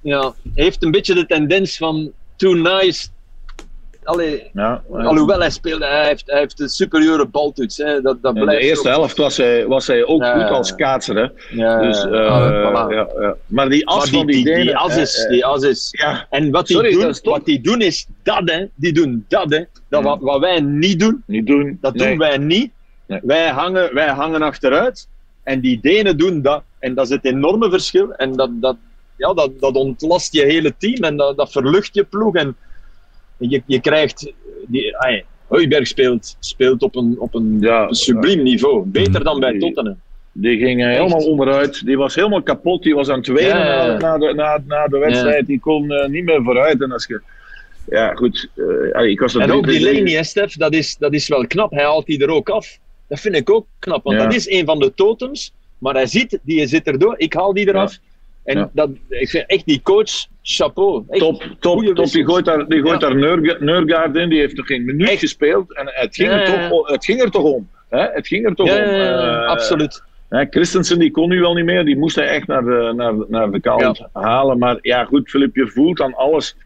ja, 0.00 0.34
heeft 0.54 0.82
een 0.82 0.90
beetje 0.90 1.14
de 1.14 1.26
tendens 1.26 1.76
van 1.76 2.12
too 2.36 2.54
nice. 2.54 3.08
Allee, 4.04 4.50
Ja. 4.52 4.82
Alhoewel 4.90 5.38
hij 5.40 5.50
speelde, 5.50 5.86
hij 5.86 6.06
heeft, 6.06 6.22
hij 6.26 6.38
heeft 6.38 6.60
een 6.60 6.68
superieure 6.68 7.26
baltoets. 7.26 7.76
Hè. 7.76 8.00
Dat, 8.00 8.22
dat 8.22 8.34
blijft 8.34 8.60
de 8.62 8.66
eerste 8.68 8.88
ook- 8.88 8.94
helft 8.94 9.16
was 9.16 9.36
hij, 9.36 9.66
was 9.66 9.86
hij 9.86 10.04
ook 10.04 10.22
Ja, 10.22 10.40
goed 10.46 10.56
als 10.56 10.74
kaatser. 10.74 11.16
Hè? 11.16 11.26
Ja, 11.50 11.80
Dus, 11.80 12.04
eh, 12.04 12.10
ja, 12.12 12.68
voilà. 12.70 13.38
Maar 13.46 13.68
die 13.68 13.86
as 13.86 13.96
Maar 13.96 14.04
die, 14.04 14.14
van 14.18 14.26
die, 14.26 14.44
die, 14.54 14.76
as 14.76 14.96
eh, 14.96 15.02
is, 15.02 15.24
eh, 15.24 15.30
die 15.30 15.44
as 15.44 15.62
is. 15.62 15.94
En 16.30 16.50
wat 16.50 16.66
die, 16.66 16.90
doen, 16.92 17.14
wat 17.22 17.44
die 17.44 17.60
doen 17.60 17.80
is 17.80 18.06
dat, 18.22 18.42
hè. 18.44 18.64
Die 18.74 18.92
doen 18.92 19.24
dat, 19.28 19.50
hè. 19.50 19.64
Dat 19.88 20.02
wat, 20.02 20.18
wat 20.20 20.40
wij 20.40 20.60
niet 20.60 21.00
doen, 21.00 21.22
niet 21.26 21.46
doen. 21.46 21.78
dat 21.80 21.94
Nee. 21.94 22.08
doen 22.08 22.18
wij 22.18 22.38
niet. 22.38 22.70
Nee. 23.06 23.20
Wij, 23.22 23.48
hangen, 23.48 23.94
wij 23.94 24.08
hangen 24.08 24.42
achteruit. 24.42 25.08
En 25.42 25.60
die 25.60 25.80
Denen 25.80 26.16
doen 26.18 26.42
dat. 26.42 26.62
En 26.78 26.94
dat 26.94 27.04
is 27.04 27.10
het 27.10 27.24
enorme 27.24 27.70
verschil. 27.70 28.12
En 28.12 28.32
dat, 28.36 28.50
dat, 28.52 28.76
ja, 29.16 29.34
dat, 29.34 29.50
dat 29.60 29.74
ontlast 29.74 30.32
je 30.32 30.42
hele 30.42 30.74
team. 30.78 31.04
En 31.04 31.16
dat, 31.16 31.36
dat 31.36 31.52
verlucht 31.52 31.94
je 31.94 32.04
ploeg. 32.04 32.34
En 32.34 32.56
je, 33.38 33.62
je 33.66 33.80
krijgt... 33.80 34.32
Die, 34.66 34.96
Heuberg 35.48 35.86
speelt, 35.86 36.36
speelt 36.40 36.82
op 36.82 36.96
een, 36.96 37.16
op 37.18 37.34
een 37.34 37.56
Ja, 37.60 37.92
subliem 37.92 38.42
niveau. 38.42 38.86
Beter 38.86 39.24
dan 39.24 39.40
bij 39.40 39.58
Tottenham. 39.58 40.00
Die 40.32 40.58
ging 40.58 40.80
helemaal 40.82 41.26
onderuit. 41.26 41.86
Die 41.86 41.96
was 41.96 42.14
helemaal 42.14 42.42
kapot. 42.42 42.82
Die 42.82 42.94
was 42.94 43.08
aan 43.08 43.18
het 43.18 43.26
wenen 43.26 43.56
Ja, 43.58 43.64
ja, 43.66 43.84
ja. 43.86 43.98
na, 43.98 44.18
de, 44.18 44.34
na, 44.34 44.62
na 44.66 44.86
de 44.86 44.98
wedstrijd. 44.98 45.46
Die 45.46 45.60
kon 45.60 45.90
eh, 45.90 46.08
niet 46.08 46.24
meer 46.24 46.42
vooruit. 46.42 46.82
En 46.82 46.92
als 46.92 47.06
je... 47.06 47.20
Ja, 47.88 48.14
goed. 48.14 48.48
eh, 48.54 48.92
allee, 48.92 49.10
ik 49.10 49.20
was 49.20 49.34
En 49.34 49.50
ook 49.50 49.66
die 49.66 49.80
Leni, 49.80 50.24
Stef, 50.24 50.56
dat 50.56 50.74
is, 50.74 50.96
dat 50.96 51.12
is 51.12 51.28
wel 51.28 51.46
knap. 51.46 51.70
Hij 51.70 51.84
haalt 51.84 52.06
die 52.06 52.22
er 52.22 52.28
ook 52.30 52.48
af. 52.48 52.78
Dat 53.08 53.20
vind 53.20 53.34
ik 53.34 53.50
ook 53.50 53.66
knap, 53.78 54.04
want 54.04 54.18
dat 54.18 54.34
is 54.34 54.50
een 54.50 54.64
van 54.64 54.78
de 54.78 54.94
totems. 54.94 55.52
Maar 55.78 55.94
hij 55.94 56.06
ziet, 56.06 56.38
die 56.42 56.66
zit 56.66 56.86
erdoor, 56.86 57.14
ik 57.16 57.32
haal 57.32 57.52
die 57.54 57.68
eraf. 57.68 57.98
En 58.44 58.70
dat, 58.72 58.90
ik 59.08 59.28
vind 59.30 59.44
echt 59.46 59.66
die 59.66 59.80
coach, 59.82 60.26
chapeau. 60.46 61.04
Echt 61.08 61.20
Top, 61.20 61.42
top, 61.60 61.84
top. 61.94 62.10
Die 62.10 62.24
gooit 62.24 62.44
daar, 62.44 62.68
die 62.68 62.80
gooit 62.80 63.00
Ja. 63.00 63.08
daar 63.08 63.16
Neurga- 63.16 63.56
Neurgaard 63.60 64.16
in. 64.16 64.28
Die 64.28 64.38
heeft 64.38 64.56
nog 64.56 64.66
geen 64.66 64.84
minuut 64.84 65.08
Echt. 65.08 65.18
gespeeld. 65.18 65.74
En 65.74 65.90
het 65.94 66.14
ging, 66.14 66.28
Ja, 66.30 66.40
er, 66.40 66.60
ja, 66.60 66.68
toch, 66.68 66.88
het 66.88 67.04
ging 67.04 67.22
er 67.22 67.30
toch 67.30 67.42
om. 67.42 67.68
Hè? 67.90 68.06
Het 68.12 68.26
ging 68.26 68.46
er 68.46 68.54
toch 68.54 68.70
om. 68.70 68.76
Eh, 68.76 69.46
absoluut. 69.46 70.02
Hè, 70.28 70.44
Christensen 70.50 70.98
die 70.98 71.10
kon 71.10 71.28
nu 71.28 71.40
wel 71.40 71.54
niet 71.54 71.64
meer, 71.64 71.84
die 71.84 71.96
moest 71.98 72.16
hij 72.16 72.26
echt 72.26 72.46
naar 72.46 72.64
de, 72.64 72.92
naar, 72.96 73.14
naar 73.28 73.50
de 73.50 73.60
kant 73.60 74.00
halen. 74.12 74.58
Maar 74.58 74.78
ja, 74.80 75.04
goed, 75.04 75.30
Filip, 75.30 75.56
je 75.56 75.66
voelt 75.66 76.00
aan 76.00 76.14
alles 76.14 76.56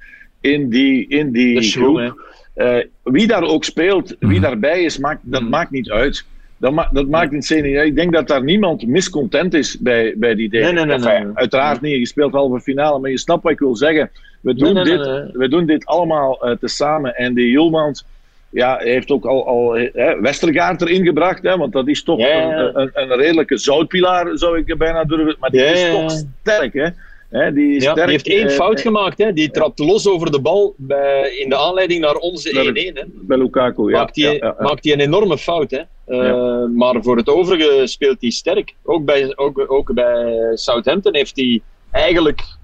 in 0.41 0.69
die, 0.71 1.09
in 1.09 1.33
die 1.33 1.63
show, 1.63 1.99
groep. 1.99 2.27
Eh, 2.55 2.77
wie 3.03 3.27
daar 3.27 3.43
ook 3.43 3.65
speelt, 3.65 4.17
wie 4.19 4.29
Mhm. 4.31 4.41
daarbij 4.41 4.83
is, 4.83 4.99
maakt, 4.99 5.21
dat 5.23 5.41
Mhm. 5.41 5.51
maakt 5.51 5.71
niet 5.71 5.91
uit. 5.91 6.25
Dat, 6.59 6.73
ma 6.73 6.89
dat 6.93 7.07
maakt 7.07 7.51
in. 7.51 7.85
Ik 7.87 7.95
denk 7.95 8.13
dat 8.13 8.29
daar 8.29 8.43
niemand 8.43 8.87
miscontent 8.87 9.55
is 9.55 9.79
bij, 9.79 10.15
bij 10.17 10.35
die 10.35 10.49
dingen. 10.49 10.75
Nee, 10.75 10.85
nee, 10.85 10.99
nee. 10.99 11.27
Uiteraard 11.35 11.81
niet, 11.81 11.99
je 11.99 12.07
speelt 12.07 12.33
halve 12.33 12.61
finale, 12.61 12.99
maar 12.99 13.11
je 13.11 13.19
snapt 13.19 13.43
wat 13.43 13.53
ik 13.53 13.59
wil 13.59 13.77
zeggen. 13.77 14.11
We 14.41 14.55
doen, 14.55 14.75
dit. 14.75 15.07
We 15.33 15.49
doen 15.49 15.67
dit 15.67 15.87
allemaal 15.87 16.43
eh, 16.43 16.57
tezamen. 16.57 17.17
En 17.17 17.35
die 17.35 17.51
Julmans 17.51 18.05
ja, 18.51 18.77
hij 18.77 18.91
heeft 18.91 19.11
ook 19.11 19.25
al, 19.25 19.47
al 19.47 19.73
hè, 19.93 20.21
Westergaard 20.21 20.81
erin 20.81 21.05
gebracht, 21.05 21.43
hè, 21.43 21.57
want 21.57 21.73
dat 21.73 21.89
is 21.89 22.03
toch 22.03 22.19
Ja, 22.19 22.27
ja. 22.27 22.59
Een, 22.59 22.81
een, 22.81 22.91
een 22.95 23.17
redelijke 23.17 23.59
zoutpilaar, 23.59 24.39
zou 24.39 24.59
ik 24.59 24.79
bijna 24.79 25.05
durven. 25.05 25.37
Maar 25.41 25.51
die 25.51 25.61
Ja, 25.61 25.67
is 25.67 25.91
toch 25.91 26.25
sterk, 26.41 26.73
hè? 26.73 26.89
Hè 27.29 27.53
die, 27.53 27.73
Ja, 27.73 27.81
sterk, 27.81 27.97
die 27.97 28.11
heeft 28.11 28.29
één 28.29 28.49
eh, 28.49 28.55
fout 28.55 28.81
gemaakt. 28.81 29.19
Hè. 29.19 29.33
Die 29.33 29.51
trapt 29.51 29.79
los 29.79 30.09
over 30.09 30.31
de 30.31 30.41
bal 30.41 30.75
bij, 30.77 31.31
in 31.31 31.49
de 31.49 31.57
aanleiding 31.57 32.01
naar 32.01 32.15
onze 32.15 32.51
1-1. 32.51 32.53
Naar- 32.55 32.65
hè. 32.75 33.03
Bij 33.07 33.39
Lukaku, 33.39 33.91
ja. 33.91 33.99
maakt 33.99 34.17
hij 34.17 34.25
ja, 34.25 34.33
ja, 34.33 34.55
ja. 34.59 34.65
maakt 34.65 34.85
hij 34.85 34.93
een 34.93 35.01
enorme 35.01 35.39
fout. 35.39 35.71
Hè. 35.71 35.79
Eh, 35.79 36.27
Ja. 36.27 36.67
Maar 36.67 37.03
voor 37.03 37.17
het 37.17 37.29
overige 37.29 37.83
speelt 37.87 38.21
hij 38.21 38.31
sterk. 38.31 38.75
Ook 38.85 39.05
bij, 39.05 39.33
ook, 39.37 39.65
ook 39.73 39.95
bij 39.95 40.51
Southampton 40.55 41.15
heeft 41.15 41.37
hij 41.37 41.61
eigenlijk 41.91 42.57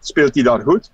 speelt 0.00 0.34
hij 0.34 0.44
daar 0.44 0.60
goed. 0.60 0.90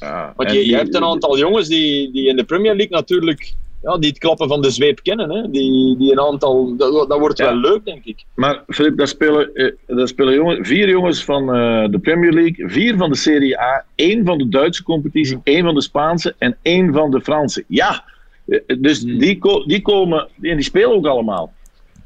Ja, 0.00 0.32
Want 0.36 0.50
je, 0.52 0.66
je 0.66 0.76
hebt 0.76 0.94
een 0.94 1.04
aantal 1.04 1.38
jongens 1.38 1.68
die, 1.68 2.12
die 2.12 2.28
in 2.28 2.36
de 2.36 2.44
Premier 2.44 2.74
League 2.74 2.96
natuurlijk 2.96 3.52
ja, 3.82 3.98
die 3.98 4.08
het 4.10 4.18
klappen 4.18 4.48
van 4.48 4.62
de 4.62 4.70
zweep 4.70 5.02
kennen. 5.02 5.30
Hè. 5.30 5.50
Die, 5.50 5.96
die 5.96 6.12
een 6.12 6.20
aantal, 6.20 6.76
dat, 6.76 7.08
dat 7.08 7.18
wordt 7.18 7.38
Ja. 7.38 7.44
wel 7.44 7.56
leuk, 7.70 7.84
denk 7.84 8.04
ik. 8.04 8.24
Maar 8.34 8.62
Filip, 8.68 8.96
daar 8.96 9.08
spelen, 9.08 9.54
eh, 9.54 9.72
daar 9.86 10.08
spelen 10.08 10.34
jongen, 10.34 10.64
vier 10.66 10.88
jongens 10.88 11.24
van 11.24 11.54
eh, 11.54 11.84
de 11.90 11.98
Premier 11.98 12.32
League, 12.32 12.68
vier 12.68 12.96
van 12.96 13.10
de 13.10 13.16
Serie 13.16 13.60
A, 13.60 13.84
één 13.94 14.24
van 14.24 14.38
de 14.38 14.48
Duitse 14.48 14.82
competitie, 14.82 15.38
één 15.44 15.64
van 15.64 15.74
de 15.74 15.82
Spaanse 15.82 16.34
en 16.38 16.56
één 16.62 16.92
van 16.92 17.10
de 17.10 17.20
Franse. 17.20 17.64
Ja, 17.68 18.04
eh, 18.48 18.58
dus 18.78 19.00
Hmm. 19.02 19.18
die, 19.18 19.38
ko- 19.38 19.64
die 19.66 19.82
komen, 19.82 20.28
en 20.40 20.56
die 20.56 20.62
spelen 20.64 20.92
ook 20.94 21.06
allemaal. 21.06 21.52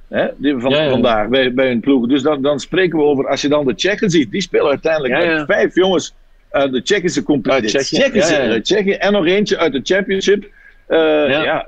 Hè, 0.08 0.26
die 0.36 0.58
van, 0.58 0.70
Ja, 0.70 0.82
ja. 0.82 0.90
Vandaag 0.90 1.28
bij, 1.28 1.54
bij 1.54 1.66
hun 1.68 1.80
ploeg. 1.80 2.06
Dus 2.06 2.22
dan, 2.22 2.42
dan 2.42 2.60
spreken 2.60 2.98
we 2.98 3.04
over, 3.04 3.28
als 3.28 3.40
je 3.42 3.48
dan 3.48 3.66
de 3.66 3.74
Tsjechen 3.74 4.10
ziet, 4.10 4.30
die 4.30 4.40
spelen 4.40 4.66
uiteindelijk 4.68 5.26
met 5.26 5.44
vijf 5.46 5.74
jongens 5.74 6.14
uit 6.50 6.72
de 6.72 6.82
Tsjechische 6.82 7.22
competitie. 7.22 7.76
Uit 7.78 7.86
Tsjechië, 7.86 8.60
Tsjechië 8.60 8.92
en 8.92 9.12
nog 9.12 9.26
eentje 9.26 9.58
uit 9.58 9.72
de 9.72 9.80
Championship. 9.82 10.46
Eh, 10.86 10.98
ja. 11.28 11.42
ja, 11.42 11.66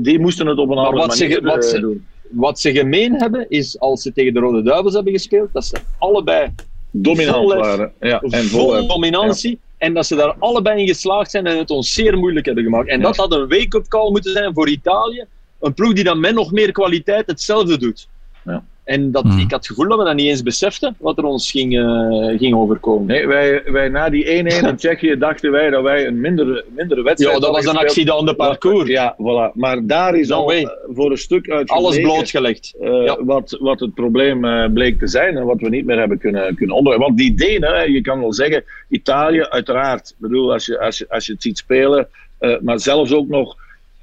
die 0.00 0.18
moesten 0.18 0.46
het 0.46 0.58
op 0.58 0.70
een 0.70 0.78
andere 0.78 1.12
ze- 1.12 1.22
manier 1.24 1.42
wat 1.42 1.64
eh, 1.64 1.70
ze- 1.70 1.80
doen. 1.80 2.06
Wat 2.30 2.60
ze 2.60 2.72
gemeen 2.72 3.14
hebben, 3.14 3.46
is 3.48 3.78
als 3.80 4.02
ze 4.02 4.12
tegen 4.12 4.34
de 4.34 4.40
Rode 4.40 4.62
Duivels 4.62 4.94
hebben 4.94 5.12
gespeeld, 5.12 5.48
dat 5.52 5.64
ze 5.64 5.76
allebei 5.98 6.48
Dominant 6.90 7.52
waren. 7.52 7.92
Ja, 8.00 8.20
en 8.20 8.44
vol 8.44 8.86
dominantie. 8.86 9.58
En 9.78 9.94
dat 9.94 10.06
ze 10.06 10.14
daar 10.16 10.34
allebei 10.38 10.80
in 10.80 10.86
geslaagd 10.86 11.30
zijn 11.30 11.46
en 11.46 11.58
het 11.58 11.70
ons 11.70 11.94
zeer 11.94 12.18
moeilijk 12.18 12.46
hebben 12.46 12.64
gemaakt. 12.64 12.88
En 12.88 12.98
Ja. 12.98 13.04
dat 13.04 13.16
had 13.16 13.32
een 13.32 13.48
wake-up 13.48 13.88
call 13.88 14.10
moeten 14.10 14.32
zijn 14.32 14.54
voor 14.54 14.68
Italië. 14.68 15.24
Een 15.60 15.74
ploeg 15.74 15.92
die 15.92 16.04
dan 16.04 16.20
met 16.20 16.34
nog 16.34 16.52
meer 16.52 16.72
kwaliteit 16.72 17.26
hetzelfde 17.26 17.78
doet. 17.78 18.08
Ja. 18.44 18.64
En 18.84 19.10
dat, 19.10 19.22
Hmm. 19.22 19.38
ik 19.38 19.50
had 19.50 19.58
het 19.58 19.66
gevoel 19.66 19.88
dat 19.88 19.98
we 19.98 20.04
dat 20.04 20.14
niet 20.14 20.28
eens 20.28 20.42
beseften, 20.42 20.96
wat 20.98 21.18
er 21.18 21.24
ons 21.24 21.50
ging, 21.50 21.78
eh, 21.78 22.38
ging 22.38 22.54
overkomen. 22.54 23.06
Nee, 23.06 23.26
wij, 23.26 23.62
wij 23.64 23.88
na 23.88 24.08
die 24.10 24.24
1-1 24.30 24.66
in 24.66 24.76
Tsjechië 24.76 25.16
dachten 25.18 25.50
wij 25.50 25.70
dat 25.70 25.82
wij 25.82 26.06
een 26.06 26.20
mindere, 26.20 26.64
mindere 26.76 27.02
wedstrijd 27.02 27.34
ja, 27.34 27.40
dat 27.46 27.54
was 27.54 27.66
een 27.66 27.76
accident 27.76 28.26
de 28.26 28.34
parcours. 28.34 28.88
Ja, 28.88 29.14
voilà. 29.16 29.54
Maar 29.54 29.86
daar 29.86 30.14
is 30.14 30.28
No 30.28 30.36
al 30.36 30.46
way. 30.46 30.62
eh, 30.62 30.70
voor 30.94 31.10
een 31.10 31.16
stuk 31.16 31.50
uit 31.50 31.70
Alles 31.70 32.00
blootgelegd. 32.00 32.74
eh, 32.80 33.04
Ja. 33.04 33.24
wat, 33.24 33.56
wat 33.60 33.80
het 33.80 33.94
probleem 33.94 34.72
bleek 34.74 34.98
te 34.98 35.06
zijn 35.06 35.36
en 35.36 35.44
wat 35.44 35.60
we 35.60 35.68
niet 35.68 35.84
meer 35.84 35.98
hebben 35.98 36.18
kunnen, 36.18 36.54
kunnen. 36.54 36.82
Want 36.98 37.16
die 37.16 37.34
Denen, 37.34 37.74
hè, 37.74 37.82
je 37.82 38.00
kan 38.00 38.20
wel 38.20 38.32
zeggen, 38.32 38.64
Italië 38.88 39.42
uiteraard. 39.42 40.08
Ik 40.10 40.16
bedoel, 40.18 40.52
als 40.52 40.66
je, 40.66 40.78
als 40.80 40.98
je, 40.98 41.06
als 41.08 41.26
je 41.26 41.32
het 41.32 41.42
ziet 41.42 41.58
spelen, 41.58 42.08
eh, 42.38 42.54
maar 42.60 42.80
zelfs 42.80 43.12
ook 43.12 43.28
nog 43.28 43.56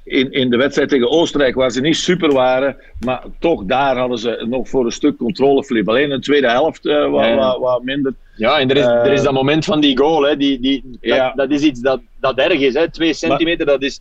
in, 0.04 0.32
in 0.32 0.50
de 0.50 0.56
wedstrijd 0.56 0.88
tegen 0.88 1.10
Oostenrijk, 1.10 1.54
waar 1.54 1.70
ze 1.70 1.80
niet 1.80 1.96
super 1.96 2.32
waren, 2.32 2.76
maar 3.00 3.22
toch 3.38 3.64
daar 3.64 3.96
hadden 3.96 4.18
ze 4.18 4.46
nog 4.48 4.68
voor 4.68 4.84
een 4.84 4.92
stuk 4.92 5.16
controle, 5.16 5.64
Filip. 5.64 5.88
Alleen 5.88 6.02
in 6.02 6.10
de 6.10 6.18
tweede 6.20 6.48
helft 6.50 6.86
eh 6.86 7.10
wat, 7.10 7.24
Ja. 7.24 7.36
wat, 7.36 7.58
wat 7.58 7.82
minder. 7.82 8.14
Ja, 8.36 8.58
en 8.58 8.70
er 8.70 8.76
is, 8.76 8.84
Eh, 8.84 8.90
er 9.06 9.12
is 9.12 9.22
dat 9.22 9.32
moment 9.32 9.64
van 9.64 9.80
die 9.80 9.96
goal. 9.98 10.22
Hè, 10.22 10.36
die, 10.36 10.60
die, 10.60 10.82
dat, 10.90 10.98
ja. 11.00 11.32
dat 11.36 11.50
is 11.50 11.62
iets 11.62 11.80
dat, 11.80 12.00
dat 12.20 12.38
erg 12.38 12.60
is. 12.60 12.74
Hè. 12.74 12.90
Twee 12.90 13.12
centimeter, 13.12 13.66
dat 13.66 13.82
is... 13.82 14.00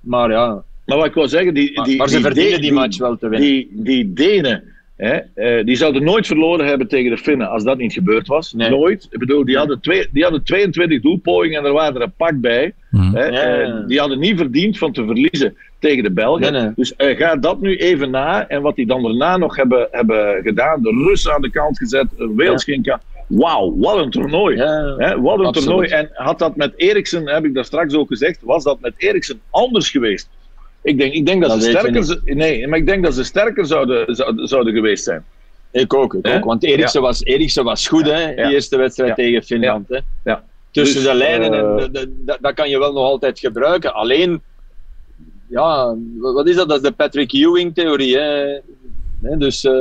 Maar 0.00 0.30
ja, 0.30 0.62
Maar 0.84 0.96
wat 0.96 1.06
ik 1.06 1.14
wil 1.14 1.28
zeggen, 1.28 1.54
die, 1.54 1.72
maar, 1.74 1.84
die, 1.84 1.96
maar 1.96 2.08
ze 2.08 2.14
die 2.14 2.24
verdienen 2.24 2.54
De- 2.54 2.60
die 2.60 2.72
match 2.72 2.98
wel 2.98 3.16
te 3.16 3.28
winnen. 3.28 3.48
Die, 3.48 3.68
die 3.72 4.12
Denen, 4.12 4.64
hè, 4.98 5.18
eh, 5.34 5.64
die 5.64 5.76
zouden 5.76 6.04
nooit 6.04 6.26
verloren 6.26 6.66
hebben 6.66 6.88
tegen 6.88 7.10
de 7.10 7.18
Finnen 7.18 7.48
als 7.48 7.64
dat 7.64 7.78
niet 7.78 7.92
gebeurd 7.92 8.26
was. 8.26 8.52
Nee. 8.52 8.70
Nooit. 8.70 9.08
Ik 9.10 9.18
bedoel, 9.18 9.44
die 9.44 9.56
hadden, 9.56 9.80
twee, 9.80 10.06
die 10.12 10.22
hadden 10.22 10.42
22 10.42 11.00
doelpogingen 11.02 11.58
en 11.58 11.64
er 11.64 11.72
waren 11.72 11.94
er 11.94 12.02
een 12.02 12.12
pak 12.16 12.40
bij. 12.40 12.72
Mhm. 12.90 13.14
Hè. 13.14 13.24
Ja. 13.24 13.42
Eh, 13.42 13.86
die 13.86 13.98
hadden 13.98 14.18
niet 14.18 14.36
verdiend 14.38 14.78
van 14.78 14.92
te 14.92 15.04
verliezen 15.04 15.56
tegen 15.78 16.02
de 16.02 16.10
Belgen. 16.10 16.52
Nee, 16.52 16.62
nee. 16.62 16.72
Dus 16.76 16.96
eh, 16.96 17.16
ga 17.16 17.36
dat 17.36 17.60
nu 17.60 17.76
even 17.76 18.10
na. 18.10 18.48
En 18.48 18.62
wat 18.62 18.76
die 18.76 18.86
dan 18.86 19.02
daarna 19.02 19.36
nog 19.36 19.56
hebben, 19.56 19.88
hebben 19.90 20.42
gedaan, 20.42 20.82
de 20.82 21.04
Russen 21.08 21.34
aan 21.34 21.42
de 21.42 21.50
kant 21.50 21.78
gezet, 21.78 22.06
Wales 22.16 22.64
kant. 22.64 23.02
Wauw, 23.28 23.78
wat 23.78 23.98
een 23.98 24.10
toernooi. 24.10 24.56
Ja, 24.56 24.94
Hè, 24.96 25.20
wat 25.20 25.38
een 25.38 25.44
absoluut. 25.44 25.68
toernooi. 25.68 25.88
En 25.88 26.10
had 26.12 26.38
dat 26.38 26.56
met 26.56 26.72
Eriksen, 26.76 27.28
heb 27.28 27.44
ik 27.44 27.54
daar 27.54 27.64
straks 27.64 27.94
ook 27.94 28.08
gezegd, 28.08 28.38
was 28.42 28.64
dat 28.64 28.80
met 28.80 28.94
Eriksen 28.96 29.40
anders 29.50 29.90
geweest? 29.90 30.28
Ik 30.82 30.98
denk, 30.98 31.12
ik 31.12 31.26
denk 31.26 31.40
dat, 31.42 31.50
Dat 31.50 31.62
ze 31.62 31.70
sterker, 31.70 32.20
nee, 32.36 32.68
maar 32.68 32.78
ik 32.78 32.86
denk 32.86 33.04
dat 33.04 33.14
ze 33.14 33.24
sterker 33.24 33.66
zouden, 33.66 34.14
zouden, 34.16 34.48
zouden 34.48 34.74
geweest 34.74 35.04
zijn. 35.04 35.24
Ik 35.72 35.94
ook, 35.94 36.14
ik 36.14 36.26
ook. 36.26 36.44
Want 36.44 36.64
Eriksen, 36.64 37.00
was, 37.02 37.22
Eriksen 37.24 37.64
was 37.64 37.86
goed, 37.88 38.06
hè, 38.06 38.28
Ja. 38.30 38.44
die 38.46 38.54
eerste 38.54 38.76
wedstrijd 38.76 39.08
Ja. 39.10 39.14
tegen 39.24 39.42
Finland. 39.42 39.88
Hè. 39.88 39.98
Ja. 40.24 40.44
Tussen 40.70 41.02
Dus, 41.02 41.10
de 41.10 41.16
lijnen, 41.16 41.52
en 41.54 41.64
eh, 41.64 41.76
de- 41.76 41.90
de- 42.24 42.36
dat- 42.40 42.54
kan 42.54 42.68
je 42.68 42.78
wel 42.78 42.92
nog 42.92 43.02
altijd 43.04 43.38
gebruiken. 43.38 43.94
Alleen, 43.94 44.42
ja, 45.48 45.94
wat 46.18 46.48
is 46.48 46.56
dat? 46.56 46.68
Dat 46.68 46.76
is 46.76 46.82
de 46.88 46.92
Patrick 46.92 47.32
Ewing-theorie. 47.32 48.18
Hè. 48.18 48.58
Dus 49.38 49.64
eh, 49.64 49.72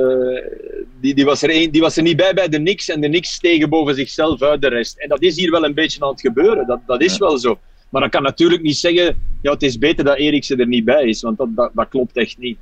die, 1.01 1.13
die, 1.15 1.25
was 1.25 1.41
er 1.41 1.49
één- 1.49 1.71
die 1.71 1.81
was 1.81 1.97
er 1.97 2.03
niet 2.03 2.17
bij 2.17 2.33
bij 2.33 2.49
de 2.49 2.57
Knicks 2.57 2.89
en 2.89 3.01
de 3.01 3.07
Knicks 3.07 3.31
stegen 3.33 3.69
boven 3.69 3.95
zichzelf 3.95 4.41
uit 4.41 4.61
de 4.61 4.67
rest. 4.69 4.97
En 4.97 5.09
dat 5.09 5.21
is 5.21 5.35
hier 5.35 5.51
wel 5.51 5.63
een 5.65 5.73
beetje 5.73 6.01
aan 6.03 6.09
het 6.11 6.21
gebeuren. 6.21 6.67
Dat, 6.67 6.79
dat 6.85 7.01
is 7.01 7.17
wel 7.17 7.37
zo. 7.37 7.59
Maar 7.89 8.01
dat 8.01 8.11
kan 8.11 8.23
natuurlijk 8.23 8.61
niet 8.61 8.77
zeggen, 8.77 9.15
ja, 9.41 9.51
het 9.51 9.63
is 9.63 9.77
beter 9.77 10.05
dat 10.05 10.17
Eriksen 10.17 10.59
er 10.59 10.67
niet 10.67 10.85
bij 10.85 11.03
is, 11.03 11.21
want 11.21 11.37
dat, 11.37 11.47
dat, 11.55 11.71
dat 11.73 11.87
klopt 11.89 12.17
echt 12.17 12.37
niet. 12.37 12.57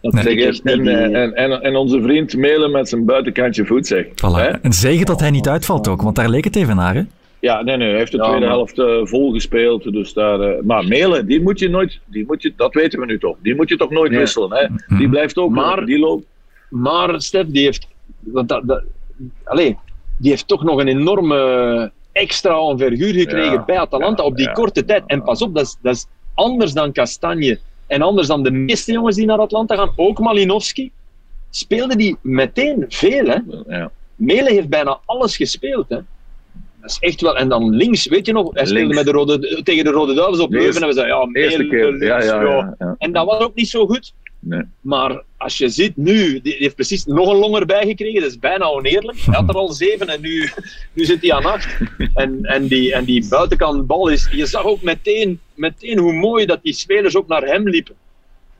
Dat 0.00 0.12
Nee. 0.12 0.22
zeg 0.22 0.36
echt 0.36 0.64
niet. 0.64 0.74
en, 0.74 0.88
eh, 0.88 1.22
en, 1.22 1.34
en, 1.34 1.62
en 1.62 1.76
onze 1.76 2.02
vriend 2.02 2.36
mailen 2.36 2.70
met 2.70 2.88
zijn 2.88 3.04
buitenkantje 3.04 3.66
voet, 3.66 3.86
zeg. 3.86 4.06
Voilà. 4.06 4.36
Hè? 4.36 4.48
En 4.48 4.72
zegen 4.72 5.06
dat 5.06 5.20
hij 5.20 5.30
niet 5.30 5.48
uitvalt 5.48 5.88
ook, 5.88 6.02
want 6.02 6.16
daar 6.16 6.28
leek 6.28 6.44
het 6.44 6.56
even 6.56 6.76
naar. 6.76 6.94
Hè? 6.94 7.02
Ja, 7.40 7.62
nee, 7.62 7.76
nee, 7.76 7.88
hij 7.88 7.98
heeft 7.98 8.12
de 8.12 8.16
Ja, 8.18 8.24
tweede 8.24 8.40
maar- 8.46 8.54
helft 8.54 8.78
eh, 8.78 9.00
vol 9.02 9.32
gespeeld. 9.32 9.92
Dus 9.92 10.12
daar, 10.12 10.40
eh, 10.40 10.62
maar 10.62 10.84
mailen, 10.84 11.26
die 11.26 11.42
moet 11.42 11.58
je 11.58 11.68
nooit, 11.68 11.98
die 12.04 12.24
moet 12.26 12.42
je, 12.42 12.52
dat 12.56 12.74
weten 12.74 13.00
we 13.00 13.06
nu 13.06 13.18
toch. 13.18 13.36
Die 13.42 13.54
moet 13.54 13.68
je 13.68 13.76
toch 13.76 13.90
nooit 13.90 14.10
Nee. 14.10 14.20
wisselen. 14.20 14.50
Hè? 14.52 14.96
Die 14.96 15.08
blijft 15.08 15.36
ook, 15.36 15.50
Maar- 15.50 15.84
die 15.86 15.98
loopt. 15.98 16.24
Maar 16.70 17.20
Stef, 17.22 17.46
die 17.46 17.64
heeft, 17.64 17.86
want 18.20 18.48
dat, 18.48 18.62
dat, 18.66 18.82
allee, 19.44 19.76
die 20.16 20.30
heeft 20.30 20.48
toch 20.48 20.62
nog 20.64 20.80
een 20.80 20.88
enorme 20.88 21.90
extra 22.12 22.58
enverguur 22.58 23.14
gekregen 23.14 23.52
Ja, 23.52 23.64
bij 23.64 23.78
Atalanta 23.78 24.22
ja, 24.22 24.28
op 24.28 24.36
die 24.36 24.46
ja, 24.46 24.52
korte 24.52 24.84
tijd. 24.84 25.02
En 25.06 25.22
pas 25.22 25.42
op, 25.42 25.54
dat 25.54 25.64
is, 25.64 25.76
dat 25.82 25.94
is 25.94 26.06
anders 26.34 26.72
dan 26.72 26.92
Castanje 26.92 27.58
en 27.86 28.02
anders 28.02 28.26
dan 28.26 28.42
de 28.42 28.50
meeste 28.50 28.92
jongens 28.92 29.16
die 29.16 29.26
naar 29.26 29.38
Atlanta 29.38 29.76
gaan. 29.76 29.92
Ook 29.96 30.18
Malinowski 30.18 30.90
speelde 31.50 31.96
die 31.96 32.16
meteen 32.20 32.84
veel. 32.88 33.26
Hè? 33.26 33.38
Ja. 33.66 33.90
Mele 34.16 34.50
heeft 34.50 34.68
bijna 34.68 34.98
alles 35.04 35.36
gespeeld. 35.36 35.88
Hè? 35.88 35.98
Dat 36.80 36.90
is 36.90 36.98
echt 36.98 37.20
wel. 37.20 37.36
En 37.36 37.48
dan 37.48 37.70
links, 37.70 38.06
weet 38.06 38.26
je 38.26 38.32
nog, 38.32 38.50
hij 38.52 38.66
speelde 38.66 38.80
Links. 38.80 38.96
met 38.96 39.06
de 39.06 39.12
rode, 39.12 39.62
tegen 39.62 39.84
de 39.84 39.90
Rode 39.90 40.14
Duivels 40.14 40.40
op 40.40 40.50
Leuven 40.52 40.82
en 40.82 40.88
we 40.88 40.94
zeiden, 40.94 41.16
ja, 41.16 41.26
Mele, 41.26 41.68
keer. 41.68 41.92
links. 41.92 42.96
En 42.98 43.12
dat 43.12 43.26
was 43.26 43.40
ook 43.40 43.54
niet 43.54 43.68
zo 43.68 43.86
goed. 43.86 44.12
Nee. 44.38 44.62
Maar 44.80 45.22
als 45.40 45.58
je 45.58 45.68
ziet 45.68 45.96
nu, 45.96 46.40
die 46.40 46.56
heeft 46.58 46.74
precies 46.74 47.04
nog 47.04 47.28
een 47.28 47.36
longer 47.36 47.66
bijgekregen. 47.66 48.20
Dat 48.20 48.30
is 48.30 48.38
bijna 48.38 48.64
oneerlijk. 48.64 49.18
Hij 49.18 49.34
had 49.34 49.48
er 49.48 49.54
al 49.54 49.72
zeven 49.72 50.08
en 50.08 50.20
nu, 50.20 50.50
nu 50.92 51.04
zit 51.04 51.20
hij 51.22 51.32
aan 51.32 51.44
acht. 51.44 51.76
En, 52.14 52.44
en, 52.44 52.66
die, 52.66 52.94
en 52.94 53.04
die 53.04 53.28
buitenkant 53.28 53.86
bal 53.86 54.08
is. 54.08 54.28
Je 54.32 54.46
zag 54.46 54.64
ook 54.64 54.82
meteen, 54.82 55.40
meteen 55.54 55.98
hoe 55.98 56.12
mooi 56.12 56.46
dat 56.46 56.62
die 56.62 56.72
spelers 56.72 57.16
ook 57.16 57.28
naar 57.28 57.42
hem 57.42 57.68
liepen. 57.68 57.94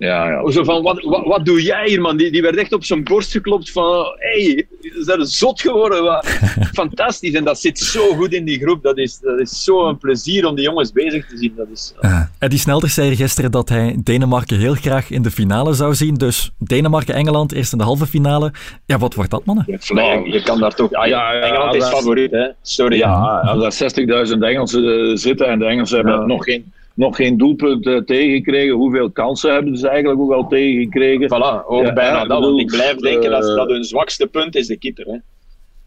Ja, 0.01 0.29
ja. 0.31 0.51
Zo 0.51 0.65
van, 0.65 0.83
wat, 0.83 1.03
wat, 1.03 1.25
wat 1.25 1.45
doe 1.45 1.63
jij 1.63 1.89
hier, 1.89 2.01
man? 2.01 2.17
Die, 2.17 2.31
die 2.33 2.43
werd 2.43 2.57
echt 2.57 2.73
op 2.73 2.85
zijn 2.85 3.05
borst 3.05 3.31
geklopt 3.33 3.71
van, 3.71 4.05
hey, 4.17 4.67
is 4.81 5.05
dat 5.07 5.29
zot 5.31 5.61
geworden? 5.61 6.03
Wat, 6.03 6.27
fantastisch. 6.73 7.33
En 7.35 7.45
dat 7.45 7.61
zit 7.61 7.79
zo 7.79 8.15
goed 8.15 8.33
in 8.33 8.45
die 8.45 8.59
groep. 8.61 8.83
Dat 8.83 8.99
is, 8.99 9.19
dat 9.19 9.39
is 9.41 9.65
zo 9.65 9.89
een 9.89 9.99
plezier 9.99 10.47
om 10.47 10.55
die 10.55 10.65
jongens 10.65 10.93
bezig 10.93 11.27
te 11.29 11.37
zien. 11.37 11.53
Dat 11.57 11.67
is, 11.73 11.95
Uh, 12.01 12.21
Eddie 12.39 12.59
Snelders 12.59 12.95
zei 12.95 13.17
gisteren 13.17 13.51
dat 13.51 13.69
hij 13.69 13.97
Denemarken 14.05 14.59
heel 14.59 14.75
graag 14.75 15.11
in 15.11 15.23
de 15.23 15.31
finale 15.31 15.73
zou 15.73 15.95
zien. 15.95 16.15
Dus 16.15 16.51
Denemarken-Engeland 16.59 17.53
eerst 17.53 17.73
in 17.73 17.79
de 17.79 17.85
halve 17.85 18.07
finale. 18.07 18.53
Ja, 18.87 18.99
wat 18.99 19.15
wordt 19.15 19.31
dat, 19.31 19.45
mannen? 19.45 19.65
Maar 19.93 20.29
je 20.29 20.43
kan 20.43 20.61
daar 20.61 20.75
toch... 20.75 20.93
Ah, 20.93 21.07
ja, 21.07 21.33
Ja, 21.33 21.39
ja, 21.39 21.47
Engeland 21.47 21.75
is 21.75 21.89
favoriet, 21.89 22.31
hè. 22.31 22.47
Sorry. 22.63 22.97
Ja, 22.97 23.13
als 23.41 23.79
daar 23.79 24.27
60.000 24.27 24.39
Engelsen 24.41 24.85
eh, 25.11 25.17
zitten 25.17 25.47
en 25.47 25.59
de 25.59 25.65
Engelsen 25.65 25.97
hebben 25.97 26.15
Ja. 26.15 26.27
nog 26.27 26.45
geen, 26.45 26.73
nog 27.01 27.17
geen 27.17 27.37
doelpunt 27.37 27.87
eh, 27.87 27.97
tegengekregen, 27.97 28.75
hoeveel 28.75 29.11
kansen 29.11 29.53
hebben 29.53 29.77
ze 29.77 29.89
eigenlijk 29.89 30.21
ook 30.21 30.29
wel 30.29 30.47
tegengekregen? 30.47 31.29
Voilà, 31.29 31.67
ook 31.67 31.85
Ja, 31.85 31.93
bijna 31.93 32.17
ja, 32.17 32.25
dat. 32.25 32.41
Want 32.41 32.61
ik 32.61 32.67
blijf 32.67 32.97
denken 32.97 33.31
dat, 33.31 33.49
eh, 33.49 33.55
dat 33.55 33.69
hun 33.69 33.85
zwakste 33.85 34.27
punt 34.27 34.57
is 34.57 34.67
de 34.67 34.79
keeper. 34.79 35.07
Hè. 35.07 35.17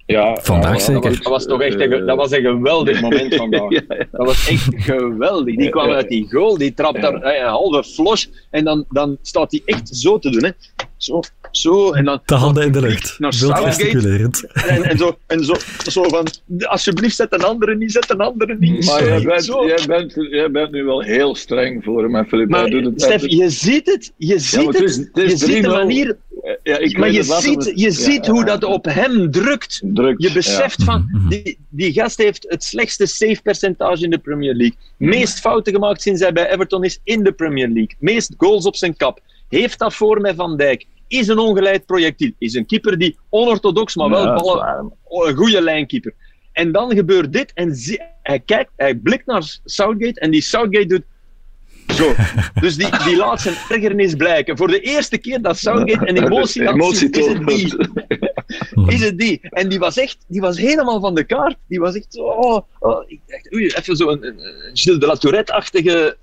Ja, 0.05 0.37
Vandaag 0.41 0.73
ja, 0.73 0.79
zeker. 0.79 1.01
Dat 1.01 1.11
was, 1.11 1.17
dat 1.23 1.31
was 1.31 1.45
toch 1.45 1.61
echt 1.61 1.79
een, 1.79 1.89
ge- 1.91 2.03
dat 2.05 2.17
was 2.17 2.31
een 2.31 2.41
geweldig 2.41 3.01
moment 3.01 3.35
vandaag. 3.35 3.69
Ja, 3.71 3.81
ja. 3.87 4.05
Dat 4.11 4.25
was 4.25 4.47
echt 4.49 4.67
geweldig. 4.75 5.55
Die 5.55 5.69
kwam 5.69 5.87
Ja. 5.89 5.95
uit 5.95 6.09
die 6.09 6.27
goal, 6.29 6.57
die 6.57 6.73
trapt 6.73 7.01
daar 7.01 7.13
eh, 7.21 7.39
een 7.41 7.47
halve 7.47 7.83
flos 7.83 8.29
en 8.49 8.63
dan, 8.63 8.85
dan 8.89 9.17
staat 9.21 9.51
hij 9.51 9.61
echt 9.65 9.89
zo 9.95 10.19
te 10.19 10.29
doen. 10.29 10.43
Hè. 10.43 10.49
Zo, 10.97 11.19
zo 11.51 11.91
en 11.91 12.05
dan 12.05 12.21
De 12.25 12.35
handen 12.35 12.63
in 12.65 12.71
de 12.71 12.81
lucht. 12.81 13.19
Naar 13.19 13.33
gesticulerend. 13.33 14.45
en, 14.53 14.83
en, 14.83 14.97
zo, 14.97 15.17
en 15.27 15.43
zo, 15.45 15.53
zo 15.91 16.03
van, 16.03 16.27
alsjeblieft 16.59 17.15
zet 17.15 17.33
een 17.33 17.43
andere 17.43 17.75
niet, 17.75 17.91
zet 17.91 18.09
een 18.09 18.19
andere 18.21 18.55
niet. 18.59 18.85
Maar 18.85 19.03
jij 19.07 19.21
bent, 19.21 19.45
jij, 19.45 19.83
bent, 19.87 20.13
jij 20.29 20.51
bent 20.51 20.71
nu 20.71 20.83
wel 20.83 21.01
heel 21.01 21.35
streng 21.35 21.83
voor 21.83 22.03
hem, 22.13 22.25
Filip. 22.25 22.49
Maar 22.49 22.61
Hij 22.61 22.69
doet 22.69 22.83
het 22.85 23.01
Stef, 23.01 23.27
je 23.27 23.49
ziet 23.49 23.85
het, 23.85 24.13
je 24.17 24.39
ziet 24.39 24.65
het 24.65 24.81
is- 24.81 24.95
het, 24.97 25.09
het 25.13 25.23
is 25.23 25.31
je 25.31 25.37
ziet 25.37 25.63
de 25.63 25.69
3-0. 25.69 25.71
manier, 25.71 26.17
ja, 26.63 26.77
ik 26.77 26.97
maar 26.97 27.11
je 27.11 27.23
ziet, 27.23 27.65
het- 27.65 27.79
je 27.79 27.85
ja, 27.85 27.91
ziet 27.91 28.25
ja, 28.25 28.31
hoe 28.31 28.39
ja. 28.39 28.45
dat 28.45 28.63
op 28.63 28.85
hem 28.85 29.31
drukt. 29.31 29.81
drukt. 29.83 30.21
Je 30.23 30.31
beseft 30.31 30.83
van, 30.83 31.07
Mhm. 31.11 31.29
die, 31.29 31.57
die 31.69 31.93
gast 31.93 32.17
heeft 32.17 32.45
het 32.49 32.63
slechtste 32.63 33.05
save 33.05 33.41
percentage 33.43 34.03
in 34.03 34.09
de 34.09 34.17
Premier 34.17 34.53
League. 34.53 34.77
Meest 34.97 35.39
fouten 35.39 35.73
gemaakt 35.73 36.01
sinds 36.01 36.21
hij 36.21 36.33
bij 36.33 36.51
Everton 36.51 36.83
is 36.83 36.99
in 37.03 37.23
de 37.23 37.31
Premier 37.31 37.67
League. 37.67 37.95
Meest 37.99 38.33
goals 38.37 38.65
op 38.65 38.75
zijn 38.75 38.95
kap. 38.97 39.19
Heeft 39.49 39.79
dat 39.79 39.93
voor 39.93 40.21
met 40.21 40.35
Van 40.35 40.57
Dijk. 40.57 40.85
Is 41.07 41.27
een 41.27 41.37
ongeleid 41.37 41.85
projectiel. 41.85 42.31
Is 42.37 42.53
een 42.53 42.65
keeper 42.65 42.97
die 42.97 43.17
onorthodox, 43.29 43.95
maar 43.95 44.09
wel 44.09 44.25
Ja, 44.25 44.33
ballen, 44.35 44.93
oh, 45.03 45.27
een 45.27 45.35
goede 45.35 45.61
lijnkeeper. 45.61 46.13
En 46.51 46.71
dan 46.71 46.95
gebeurt 46.95 47.33
dit 47.33 47.51
en 47.53 47.75
zie- 47.75 48.01
hij 48.23 48.39
kijkt, 48.39 48.71
hij 48.75 48.95
blikt 48.95 49.25
naar 49.25 49.57
Southgate 49.65 50.19
en 50.19 50.31
die 50.31 50.41
Southgate 50.41 50.85
doet 50.85 51.03
zo. 51.93 52.13
Dus 52.61 52.75
die, 52.75 52.89
die 53.05 53.17
laat 53.17 53.41
zijn 53.41 53.55
ergernis 53.69 54.15
blijken. 54.15 54.57
Voor 54.57 54.67
de 54.67 54.79
eerste 54.79 55.17
keer 55.17 55.41
dat 55.41 55.57
Southgate 55.57 56.09
een 56.09 56.23
emotie 56.23 56.67
zien, 56.67 56.81
is 56.81 57.27
het 57.27 57.47
die 57.47 57.75
is 58.95 59.03
het 59.03 59.17
die. 59.17 59.39
En 59.41 59.69
die 59.69 59.79
was 59.79 59.97
echt, 59.97 60.17
die 60.27 60.41
was 60.41 60.57
helemaal 60.57 60.99
van 60.99 61.15
de 61.15 61.23
kaart. 61.23 61.55
Die 61.67 61.79
was 61.79 61.95
echt 61.95 62.07
zo, 62.09 62.21
oh, 62.21 62.61
oh, 62.79 63.03
ik 63.07 63.19
dacht, 63.27 63.53
oei, 63.53 63.65
even 63.67 63.95
zo 63.95 64.09
een, 64.09 64.27
een, 64.27 64.39
Gilles 64.73 64.99
de 64.99 65.05
la 65.05 65.15
Tourette-achtige, 65.15 66.17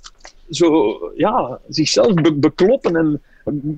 zo, 0.51 0.99
ja, 1.17 1.59
zichzelf 1.69 2.15
be- 2.15 2.35
bekloppen 2.35 2.97
en 2.97 3.23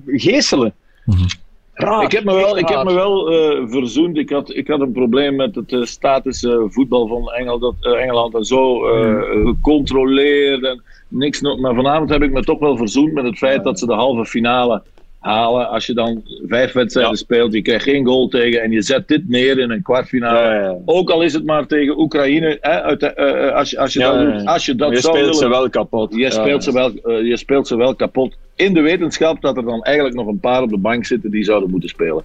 geeselen. 0.05 0.73
Mhm. 1.05 1.25
Raar. 1.73 2.03
Ik 2.03 2.11
heb 2.11 2.23
me 2.23 2.33
wel, 2.33 2.57
ik 2.57 2.67
heb 2.67 2.83
me 2.83 2.93
wel 2.93 3.31
eh, 3.31 3.69
verzoend. 3.69 4.17
Ik 4.17 4.29
had, 4.29 4.55
ik 4.55 4.67
had 4.67 4.79
een 4.79 4.91
probleem 4.91 5.35
met 5.35 5.55
het 5.55 5.71
uh, 5.71 5.85
statische 5.85 6.65
voetbal 6.69 7.07
van 7.07 7.31
Engel, 7.31 7.59
dat, 7.59 7.75
eh, 7.79 8.01
Engeland 8.01 8.35
en 8.35 8.43
zo 8.43 8.87
eh, 8.87 9.45
gecontroleerd. 9.45 10.63
En 10.63 10.83
niks, 11.13 11.41
nog- 11.41 11.59
maar 11.59 11.75
vanavond 11.75 12.09
heb 12.09 12.21
ik 12.23 12.31
me 12.31 12.43
toch 12.43 12.59
wel 12.59 12.77
verzoend 12.77 13.13
met 13.13 13.23
het 13.25 13.37
feit 13.37 13.63
dat 13.63 13.79
ze 13.79 13.85
de 13.85 13.93
halve 13.93 14.25
finale 14.25 14.81
halen. 15.19 15.69
Als 15.69 15.85
je 15.85 15.93
dan 15.93 16.21
vijf 16.47 16.71
wedstrijden 16.71 17.11
Ja. 17.13 17.17
speelt, 17.17 17.53
je 17.53 17.61
krijgt 17.61 17.83
geen 17.83 18.05
goal 18.05 18.27
tegen 18.27 18.61
en 18.61 18.71
je 18.71 18.81
zet 18.81 19.07
dit 19.07 19.29
neer 19.29 19.59
in 19.59 19.71
een 19.71 19.81
kwartfinale. 19.81 20.37
Ja, 20.39 20.53
ja, 20.53 20.61
ja. 20.61 20.77
Ook 20.85 21.09
al 21.09 21.21
is 21.21 21.33
het 21.33 21.45
maar 21.45 21.67
tegen 21.67 21.99
Oekraïne. 21.99 22.57
Hè, 22.61 22.81
uit 22.81 22.99
de- 22.99 23.51
als, 23.53 23.69
je, 23.69 23.79
als, 23.79 23.93
je 23.93 23.99
Ja, 23.99 24.23
dat, 24.23 24.33
doet, 24.33 24.45
als 24.47 24.65
je 24.65 24.75
dat 24.75 24.89
je 24.89 24.99
zou 24.99 25.13
speelt 25.17 25.17
willen, 25.29 25.33
ze 25.53 25.59
wel 25.59 25.69
kapot. 25.69 26.13
je, 26.13 26.19
Ja, 26.19 26.29
speelt 26.29 26.63
ja. 26.65 26.71
ze 26.71 26.73
wel, 26.73 26.91
eh, 27.17 27.27
je 27.27 27.37
speelt 27.37 27.67
ze 27.67 27.75
wel 27.77 27.95
kapot. 27.95 28.35
In 28.55 28.73
de 28.73 28.81
wetenschap 28.81 29.41
dat 29.41 29.57
er 29.57 29.63
dan 29.65 29.81
eigenlijk 29.83 30.15
nog 30.15 30.27
een 30.27 30.39
paar 30.39 30.61
op 30.61 30.69
de 30.69 30.77
bank 30.77 31.05
zitten 31.05 31.31
die 31.31 31.43
zouden 31.43 31.69
moeten 31.69 31.89
spelen. 31.89 32.23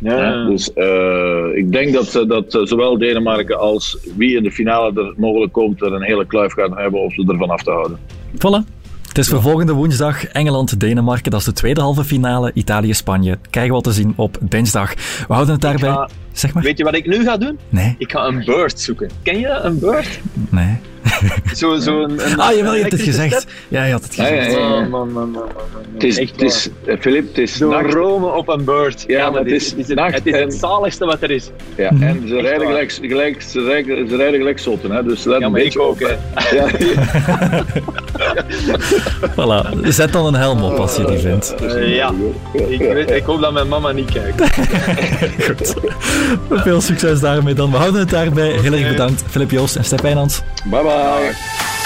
Ja, 0.00 0.16
Hè? 0.16 0.28
ja. 0.28 0.44
Dus 0.48 0.72
eh, 0.72 1.44
ik 1.54 1.72
denk 1.72 1.92
dat, 1.92 2.24
dat 2.28 2.54
eh, 2.54 2.60
zowel 2.64 2.98
Denemarken 2.98 3.58
als 3.58 3.98
wie 4.16 4.36
in 4.36 4.42
de 4.42 4.50
finale 4.50 5.00
er 5.00 5.14
mogelijk 5.16 5.52
komt, 5.52 5.82
er 5.82 5.92
een 5.92 6.02
hele 6.02 6.26
kluif 6.26 6.52
gaan 6.52 6.78
hebben 6.78 7.00
of 7.00 7.12
ze 7.14 7.24
ervan 7.28 7.50
af 7.50 7.62
te 7.62 7.70
houden. 7.70 7.98
Voilà. 8.34 8.76
Het 9.08 9.18
is 9.18 9.28
voor 9.28 9.42
volgende 9.42 9.72
woensdag 9.72 10.24
Engeland-Denemarken. 10.26 11.30
Dat 11.30 11.40
is 11.40 11.46
de 11.46 11.52
tweede 11.52 11.80
halve 11.80 12.04
finale. 12.04 12.50
Italië-Spanje. 12.54 13.38
Krijgen 13.50 13.70
we 13.72 13.76
al 13.76 13.82
te 13.82 13.92
zien 13.92 14.12
op 14.16 14.38
dinsdag. 14.40 14.94
We 15.28 15.32
houden 15.34 15.52
het 15.52 15.62
daarbij. 15.62 15.90
ga- 15.90 16.08
Zeg 16.32 16.54
maar. 16.54 16.62
Weet 16.62 16.78
je 16.78 16.84
wat 16.84 16.94
ik 16.94 17.06
nu 17.06 17.24
ga 17.24 17.36
doen? 17.36 17.58
Nee, 17.68 17.94
Ik 17.98 18.10
ga 18.10 18.26
een 18.26 18.42
bird 18.44 18.80
zoeken. 18.80 19.10
Ken 19.22 19.38
je 19.40 19.48
een 19.48 19.78
bird? 19.78 20.20
nee. 20.50 20.76
Zo, 21.54 21.76
zo 21.78 22.02
een, 22.02 22.10
een, 22.30 22.38
Ah, 22.38 22.54
jawel, 22.56 22.74
je 22.74 22.80
hebt 22.80 22.92
het 22.92 23.00
gezegd. 23.02 23.34
step. 23.40 23.50
Ja, 23.68 23.84
je 23.84 23.92
had 23.92 24.02
het 24.04 24.14
gezegd. 24.14 24.52
ja, 24.52 24.58
ja. 24.58 24.66
Oh, 24.66 24.70
man, 24.76 24.88
man, 24.90 25.12
man, 25.12 25.30
man, 25.32 25.32
man. 25.72 25.82
Het 25.94 26.04
is, 26.04 26.18
Echt 26.18 26.30
het 26.32 26.42
is, 26.42 26.68
eh, 26.84 26.96
Filip, 27.00 27.28
het 27.28 27.38
is 27.38 27.56
Door 27.58 27.70
nacht. 27.82 27.94
Rome 27.94 28.26
op 28.26 28.48
een 28.48 28.64
beurt. 28.64 29.04
Ja, 29.06 29.30
maar 29.30 29.40
het 29.40 29.50
is 29.52 29.70
het, 29.70 29.78
is 29.78 29.88
het, 29.88 29.96
nacht 29.98 30.14
het 30.14 30.26
is 30.26 30.38
het 30.38 30.54
zaligste 30.54 31.04
wat 31.04 31.22
er 31.22 31.30
is. 31.30 31.50
Ja, 31.76 31.92
Mhm. 31.92 32.02
en 32.02 32.24
ze 32.28 32.40
rijden 32.40 32.66
gelijk, 32.66 32.98
gelijk, 33.02 33.42
ze 33.42 33.62
rijden, 33.64 34.08
ze 34.08 34.16
rijden 34.16 34.38
gelijk 34.38 34.58
zotten, 34.58 34.90
hè, 34.90 35.02
dus 35.04 35.24
let 35.24 35.40
Ja, 35.40 35.46
een 35.46 35.52
beetje 35.52 35.80
ook. 35.82 35.90
op. 35.90 35.98
Hè. 35.98 36.16
Ja, 36.56 36.66
Voilà. 39.36 39.86
Zet 39.88 40.12
dan 40.12 40.26
een 40.26 40.34
helm 40.34 40.62
op 40.62 40.78
als 40.78 40.96
je 40.96 41.04
die 41.04 41.18
vindt. 41.18 41.54
Eh, 41.54 41.94
ja, 41.94 42.12
ik, 42.68 42.78
weet, 42.78 43.10
ik 43.10 43.22
hoop 43.24 43.40
dat 43.40 43.52
mijn 43.52 43.68
mama 43.68 43.92
niet 43.92 44.10
kijkt. 44.12 44.42
Goed. 45.46 45.74
Veel 46.50 46.80
succes 46.80 47.20
daarmee 47.20 47.54
dan. 47.54 47.70
We 47.70 47.76
houden 47.76 48.00
het 48.00 48.10
daarbij. 48.10 48.48
Heel 48.50 48.72
erg 48.72 48.88
bedankt, 48.88 49.22
Filip 49.30 49.50
Joost 49.50 49.76
en 49.76 49.84
Stef 49.84 50.00
Wijnands. 50.00 50.42
Bye 50.64 50.82
Bye. 51.08 51.77